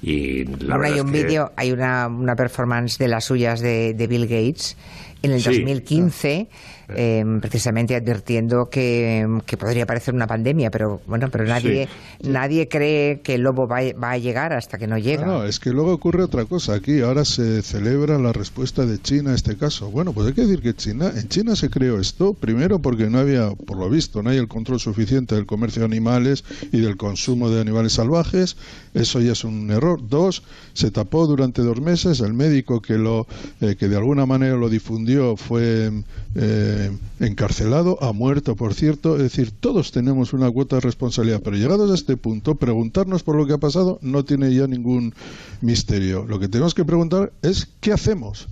[0.01, 3.93] y la verdad hay un que- vídeo, hay una, una performance de las suyas de,
[3.93, 4.75] de Bill Gates
[5.21, 5.49] en el Sí.
[5.59, 6.47] 2015,
[6.95, 11.87] eh, precisamente advirtiendo que, que podría parecer una pandemia, pero bueno, pero nadie,
[12.21, 15.25] nadie cree que el lobo va, a- va a llegar hasta que no llega.
[15.25, 16.75] No, no, es que luego ocurre otra cosa.
[16.75, 19.89] Aquí ahora se celebra la respuesta de China a este caso.
[19.91, 23.19] Bueno, pues hay que decir que China, en China se creó esto, primero porque no
[23.19, 26.97] había, por lo visto, no hay el control suficiente del comercio de animales y del
[26.97, 28.55] consumo de animales salvajes.
[28.93, 29.99] Eso ya es un error.
[30.07, 30.43] Dos,
[30.73, 32.19] se tapó durante dos meses.
[32.19, 33.27] El médico que lo,
[33.61, 35.91] eh, que de alguna manera lo difundió fue
[36.35, 39.15] eh, encarcelado, ha muerto, por cierto.
[39.15, 43.35] Es decir, todos tenemos una cuota de responsabilidad, pero llegados a este punto, preguntarnos por
[43.35, 45.13] lo que ha pasado no tiene ya ningún
[45.61, 46.25] misterio.
[46.27, 48.47] Lo que tenemos que preguntar es qué hacemos.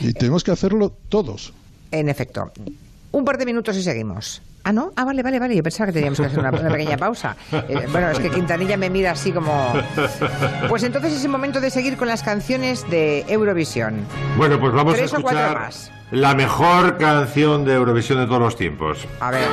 [0.00, 1.52] Y tenemos que hacerlo todos.
[1.90, 2.52] En efecto.
[3.12, 4.42] Un par de minutos y seguimos.
[4.64, 4.92] Ah, ¿no?
[4.96, 5.54] Ah, vale, vale, vale.
[5.56, 7.36] Yo pensaba que teníamos que hacer una, una pequeña pausa.
[7.52, 9.72] Eh, bueno, es que Quintanilla me mira así como...
[10.68, 14.06] Pues entonces es el momento de seguir con las canciones de Eurovisión.
[14.36, 15.70] Bueno, pues vamos a Tres escuchar
[16.10, 19.06] la mejor canción de Eurovisión de todos los tiempos.
[19.20, 19.48] A ver.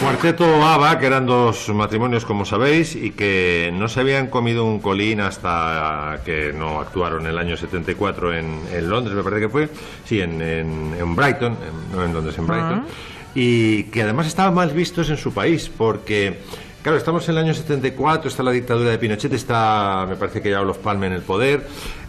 [0.00, 4.80] Cuarteto ABBA, que eran dos matrimonios, como sabéis, y que no se habían comido un
[4.80, 9.48] colín hasta que no actuaron en el año 74 en, en Londres, me parece que
[9.50, 9.68] fue,
[10.04, 11.56] sí, en, en, en Brighton,
[11.92, 12.86] no en Londres, en Brighton,
[13.34, 16.38] y que además estaban mal vistos en su país, porque
[16.82, 20.48] Claro, estamos en el año 74, está la dictadura de Pinochet, está, me parece que
[20.48, 21.66] ya los Palme en el poder,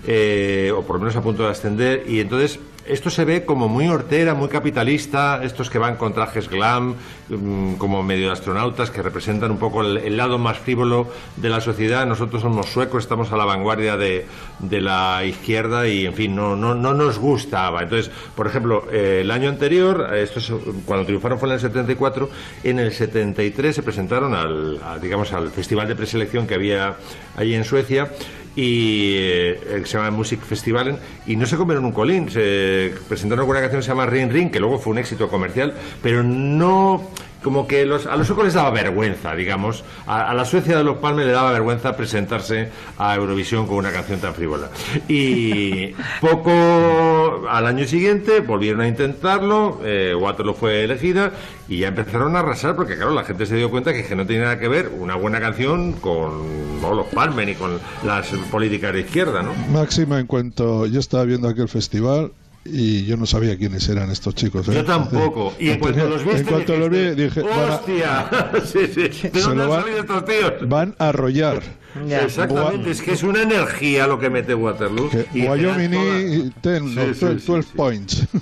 [0.07, 2.57] eh, o por lo menos a punto de ascender, y entonces
[2.91, 6.95] esto se ve como muy hortera, muy capitalista, estos que van con trajes glam,
[7.29, 12.05] mm, como medio astronautas, que representan un poco el, lado más frívolo de la sociedad.
[12.05, 14.25] Nosotros somos suecos, estamos a la vanguardia de,
[14.59, 17.81] la izquierda y, en fin, no, no, no nos gustaba.
[17.83, 20.51] Entonces, por ejemplo, eh, el año anterior, esto es,
[20.85, 22.29] cuando triunfaron fue en el 74,
[22.63, 26.97] en el 73 se presentaron al, digamos, al festival de preselección que había
[27.37, 28.11] allí en Suecia
[28.56, 32.30] y eh, se llama Music Festivalen y no se comieron un colín.
[32.30, 35.30] Se presentaron con una canción que se llama Ring Ring que luego fue un éxito
[35.30, 37.10] comercial pero no
[37.41, 40.83] como que los, a los suecos les daba vergüenza digamos a, a la Suecia de
[40.83, 44.69] los Palmes le daba vergüenza presentarse a Eurovisión con una canción tan frívola
[45.07, 51.31] y poco al año siguiente volvieron a intentarlo eh, Waterloo fue elegida
[51.67, 54.25] y ya empezaron a arrasar porque claro la gente se dio cuenta que, que no
[54.25, 58.93] tenía nada que ver una buena canción con no, los Palmes ni con las políticas
[58.93, 59.53] de izquierda ¿no?
[59.71, 62.31] Máxima, en cuanto yo estaba viendo aquel festival
[62.64, 64.68] y yo no sabía quiénes eran estos chicos.
[64.70, 64.74] ¿eh?
[64.76, 65.53] Yo tampoco.
[65.59, 68.30] Y en cuanto los viste, en cuanto los vi, dije, van a- ¡Hostia!
[68.66, 69.30] sí, sí.
[69.30, 70.53] ¿De dónde han van- salido estos tíos?
[70.70, 71.62] van a arrollar.
[72.09, 75.09] Exactamente, es que es una energía lo que mete Waterloo.
[75.34, 78.28] y Wyoming, ten, Sí, no, sí, 12, sí, 12 points.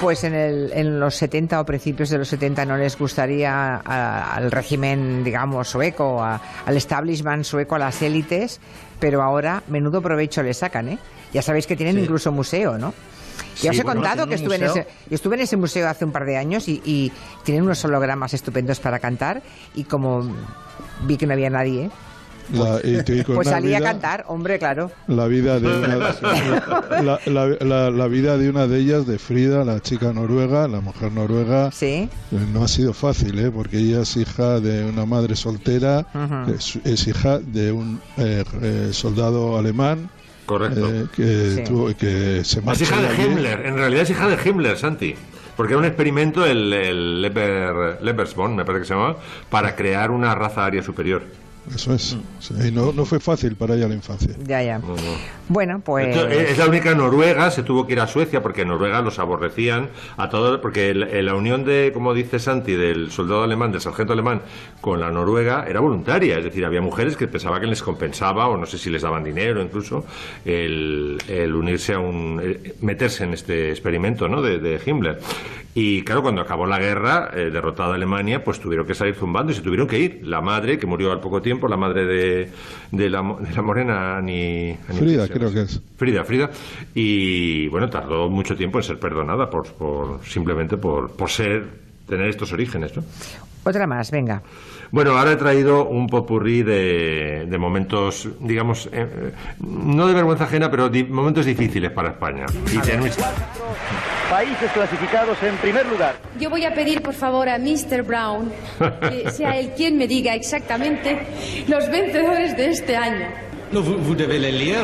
[0.00, 4.34] Pues en, el, en los 70 o principios de los 70 no les gustaría a-
[4.34, 8.60] al régimen, digamos, sueco, a- al establishment sueco, a las élites,
[8.98, 10.98] pero ahora menudo provecho le sacan, ¿eh?
[11.32, 12.02] Ya sabéis que tienen Sí.
[12.02, 12.92] incluso museo, ¿no?
[13.56, 15.88] Ya Sí, os he bueno, contado que estuve en, ese, yo estuve en ese museo
[15.88, 17.12] hace un par de años y, y
[17.44, 19.42] tienen unos hologramas estupendos para cantar
[19.74, 20.22] y como
[21.06, 21.90] vi que no había nadie,
[22.52, 24.90] La- y te digo, pues una salí a vida- cantar, hombre, claro.
[25.08, 25.96] La vida de una,
[27.02, 30.80] la, la- la- la vida de una de ellas, de Frida, la chica noruega, la
[30.80, 32.08] mujer noruega, sí.
[32.52, 33.50] no ha sido fácil, ¿eh?
[33.50, 36.52] porque ella es hija de una madre soltera, Ujú.
[36.54, 40.08] es, es hija de un eh, eh, soldado alemán
[40.46, 40.88] Correcto.
[40.88, 41.64] eh, que, Sí.
[41.64, 43.24] tuvo- que se Es hija de.
[43.24, 45.14] Himmler, en realidad es hija de Himmler, Santi.
[45.56, 49.16] Porque era un experimento, el, el Leber, Lebersborn, me parece que se llamaba,
[49.48, 51.22] para crear una raza aria superior.
[51.74, 52.16] Eso es.
[52.38, 54.34] Sí, y no, no fue fácil para ella la infancia.
[54.46, 54.80] Ya, ya.
[55.48, 56.14] Bueno, pues...
[56.16, 59.18] Esto es la única noruega, se tuvo que ir a Suecia porque en Noruega los
[59.18, 63.72] aborrecían a todos, porque el- el- la unión de, como dice Santi, del soldado alemán,
[63.72, 64.42] del sargento alemán
[64.80, 68.56] con la noruega era voluntaria, es decir, había mujeres que pensaban que les compensaba, o
[68.56, 70.04] no sé si les daban dinero incluso,
[70.44, 74.40] el, el unirse a un, eh, meterse en este experimento ¿no?
[74.42, 75.18] de, de Himmler.
[75.78, 79.54] Y claro, cuando acabó la guerra, eh, derrotada Alemania, pues tuvieron que salir zumbando y
[79.54, 80.20] se tuvieron que ir.
[80.22, 82.50] La madre, que murió al poco tiempo, la madre de,
[82.92, 84.20] de, la, mo- de la morena,
[84.92, 85.80] Frida, creo que es.
[85.96, 86.50] Frida, Frida.
[86.94, 91.64] Y bueno, tardó mucho tiempo en ser perdonada por, por simplemente por, por ser,
[92.08, 93.02] tener estos orígenes, ¿no?
[93.64, 94.42] Otra más, venga.
[94.92, 100.44] Bueno, ahora he traído un popurrí de, de momentos, digamos, eh, eh, no de vergüenza
[100.44, 102.46] ajena, pero di- momentos difíciles para España.
[102.72, 102.78] Y.
[104.30, 106.16] Países clasificados en primer lugar.
[106.40, 108.02] Yo voy a pedir por favor a Mr.
[108.02, 108.50] Brown
[109.08, 111.18] que sea él quien me diga exactamente
[111.68, 113.26] los vencedores de este año.
[113.72, 114.78] No, vous, vous devez les lire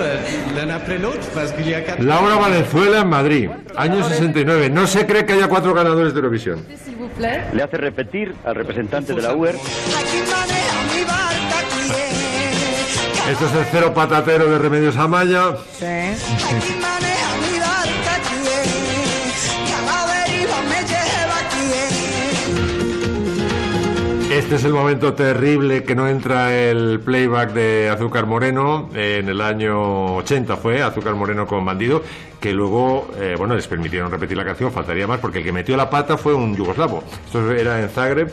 [0.57, 2.03] l'un après l'autre parce qu'il y a quatre.
[2.03, 4.71] Laura Valenzuela en Madrid, año 69.
[4.71, 6.65] No se cree que haya cuatro ganadores de Eurovisión.
[7.53, 9.55] Le hace repetir al representante de la UER.
[13.31, 15.57] Esto es el cero patatero de Remedios Amaya.
[24.53, 29.41] Este es el momento terrible que no entra el playback de Azúcar Moreno en el
[29.41, 32.03] año 80 fue Azúcar Moreno con Bandido
[32.39, 35.75] que luego eh, bueno les permitieron repetir la canción faltaría más porque el que metió
[35.75, 37.03] la pata fue un yugoslavo.
[37.25, 38.31] Esto era en Zagreb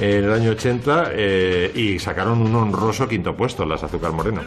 [0.00, 4.42] en el año 80 eh, y sacaron un honroso quinto puesto las Azúcar Moreno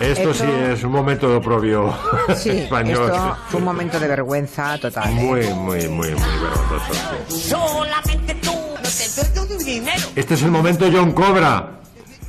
[0.00, 1.94] esto sí es un momento de oprobio
[2.36, 5.08] Sí, español esto fue un momento de vergüenza total.
[5.10, 5.12] ¿eh?
[5.12, 7.28] muy muy muy muy vergonzoso.
[7.28, 8.52] Solamente tú.
[8.52, 10.02] No te doy tu dinero.
[10.16, 11.76] Este es el momento John Cobra.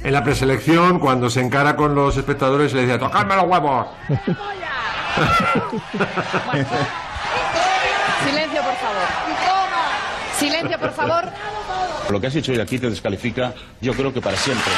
[0.04, 3.86] En la preselección, cuando se encara con los espectadores, le decía, ¡tocadme los huevos!
[8.26, 9.08] Silencio, por favor.
[10.40, 11.26] Silencio, por favor.
[12.10, 14.72] Lo que has hecho hoy aquí te descalifica, yo creo que para siempre.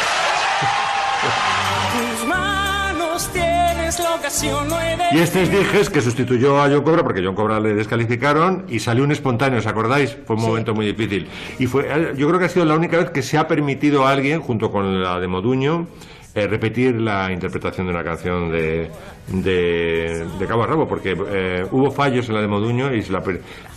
[5.12, 8.80] Y este es Dijes, que sustituyó a John Cobra, porque John Cobra le descalificaron, y
[8.80, 10.18] salió un espontáneo, ¿os acordáis?
[10.26, 11.28] Fue un momento muy difícil.
[11.60, 14.06] Y fue, eh, yo creo que ha sido la única vez que se ha permitido
[14.08, 15.88] a alguien, junto con la de Moduño,
[16.36, 18.90] eh, repetir la interpretación de una canción de,
[19.28, 23.12] de, de Cabo a Rabo, porque eh, hubo fallos en la de Moduño y se
[23.12, 23.22] la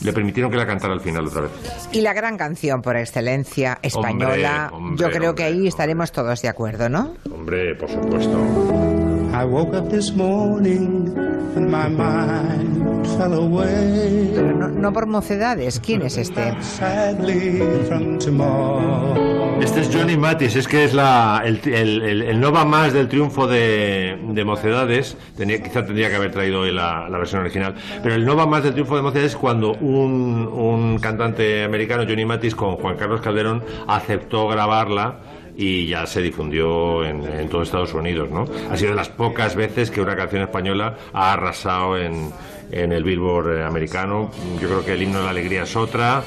[0.01, 1.51] le permitieron que la cantara al final otra vez.
[1.93, 6.41] Y la gran canción por excelencia española, Hombre, hombre, yo creo que ahí estaremos todos
[6.41, 7.15] de acuerdo, ¿no?
[7.31, 8.96] Hombre, por supuesto.
[9.39, 11.13] I woke up this morning
[11.57, 14.33] and my mind fell away.
[14.35, 16.55] Pero no, no por mocedades, ¿quién es este?
[16.63, 19.15] Sadly from tomorrow.
[19.61, 22.93] Este es Johnny Matis, es que es la, el, el, el- el no va más
[22.93, 25.17] del triunfo de, de Mocedades.
[25.37, 27.75] Tenía, quizá tendría que haber traído hoy la, la versión original.
[28.03, 32.05] Pero el no va más del triunfo de Mocedades es cuando un, un cantante americano,
[32.07, 35.17] Johnny Matis, con Juan Carlos Calderón, aceptó grabarla
[35.57, 38.47] y ya se difundió en, en todo Estados Unidos, ¿no?
[38.71, 42.31] Ha sido de las pocas veces que una canción española ha arrasado en,
[42.71, 44.31] en el Billboard eh, americano.
[44.61, 46.23] Yo creo que el himno de la alegría es otra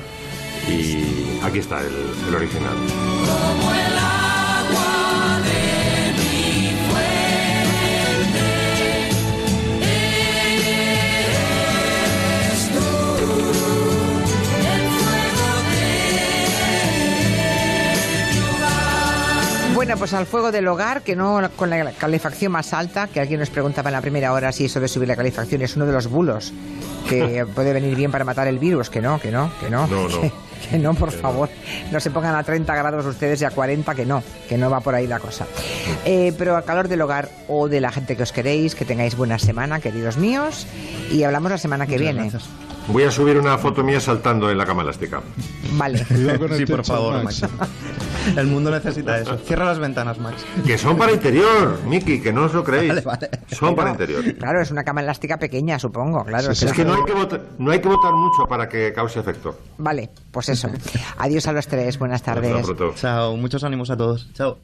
[0.67, 1.93] y aquí está el,
[2.27, 2.75] el original.
[19.89, 23.39] Bueno, pues al fuego del hogar, que no con la calefacción más alta, que alguien
[23.39, 25.93] nos preguntaba en la primera hora si eso de subir la calefacción es uno de
[25.93, 26.53] los bulos
[27.09, 29.87] que puede venir bien para matar el virus, que no, que no, que no.
[29.87, 30.21] No, no.
[30.21, 30.31] Que,
[30.69, 31.49] que no, por favor.
[31.91, 34.79] No se pongan a 30 grados ustedes y a 40, que no, que no va
[34.79, 35.47] por ahí la cosa.
[36.05, 39.17] Eh, pero al calor del hogar o de la gente que os queréis, que tengáis
[39.17, 40.67] buena semana, queridos míos,
[41.11, 42.29] y hablamos la semana que viene.
[42.91, 45.21] Voy a subir una foto mía saltando en la cama elástica.
[45.73, 46.03] Vale.
[46.57, 47.43] Sí, por favor, Max.
[48.35, 49.37] El mundo necesita eso.
[49.37, 50.43] Cierra las ventanas, Max.
[50.65, 52.89] Que son para interior, Miki, que no os lo creéis.
[52.89, 53.29] Vale, vale.
[53.51, 54.23] Son para interior.
[54.35, 56.51] Claro, es una cama elástica pequeña, supongo, claro.
[56.51, 59.57] Es que no hay que, votar, no hay que votar mucho para que cause efecto.
[59.77, 60.69] Vale, pues eso.
[61.17, 62.51] Adiós a los tres, buenas tardes.
[62.51, 62.93] Hasta pronto.
[62.95, 64.29] Chao, muchos ánimos a todos.
[64.33, 64.57] Chao.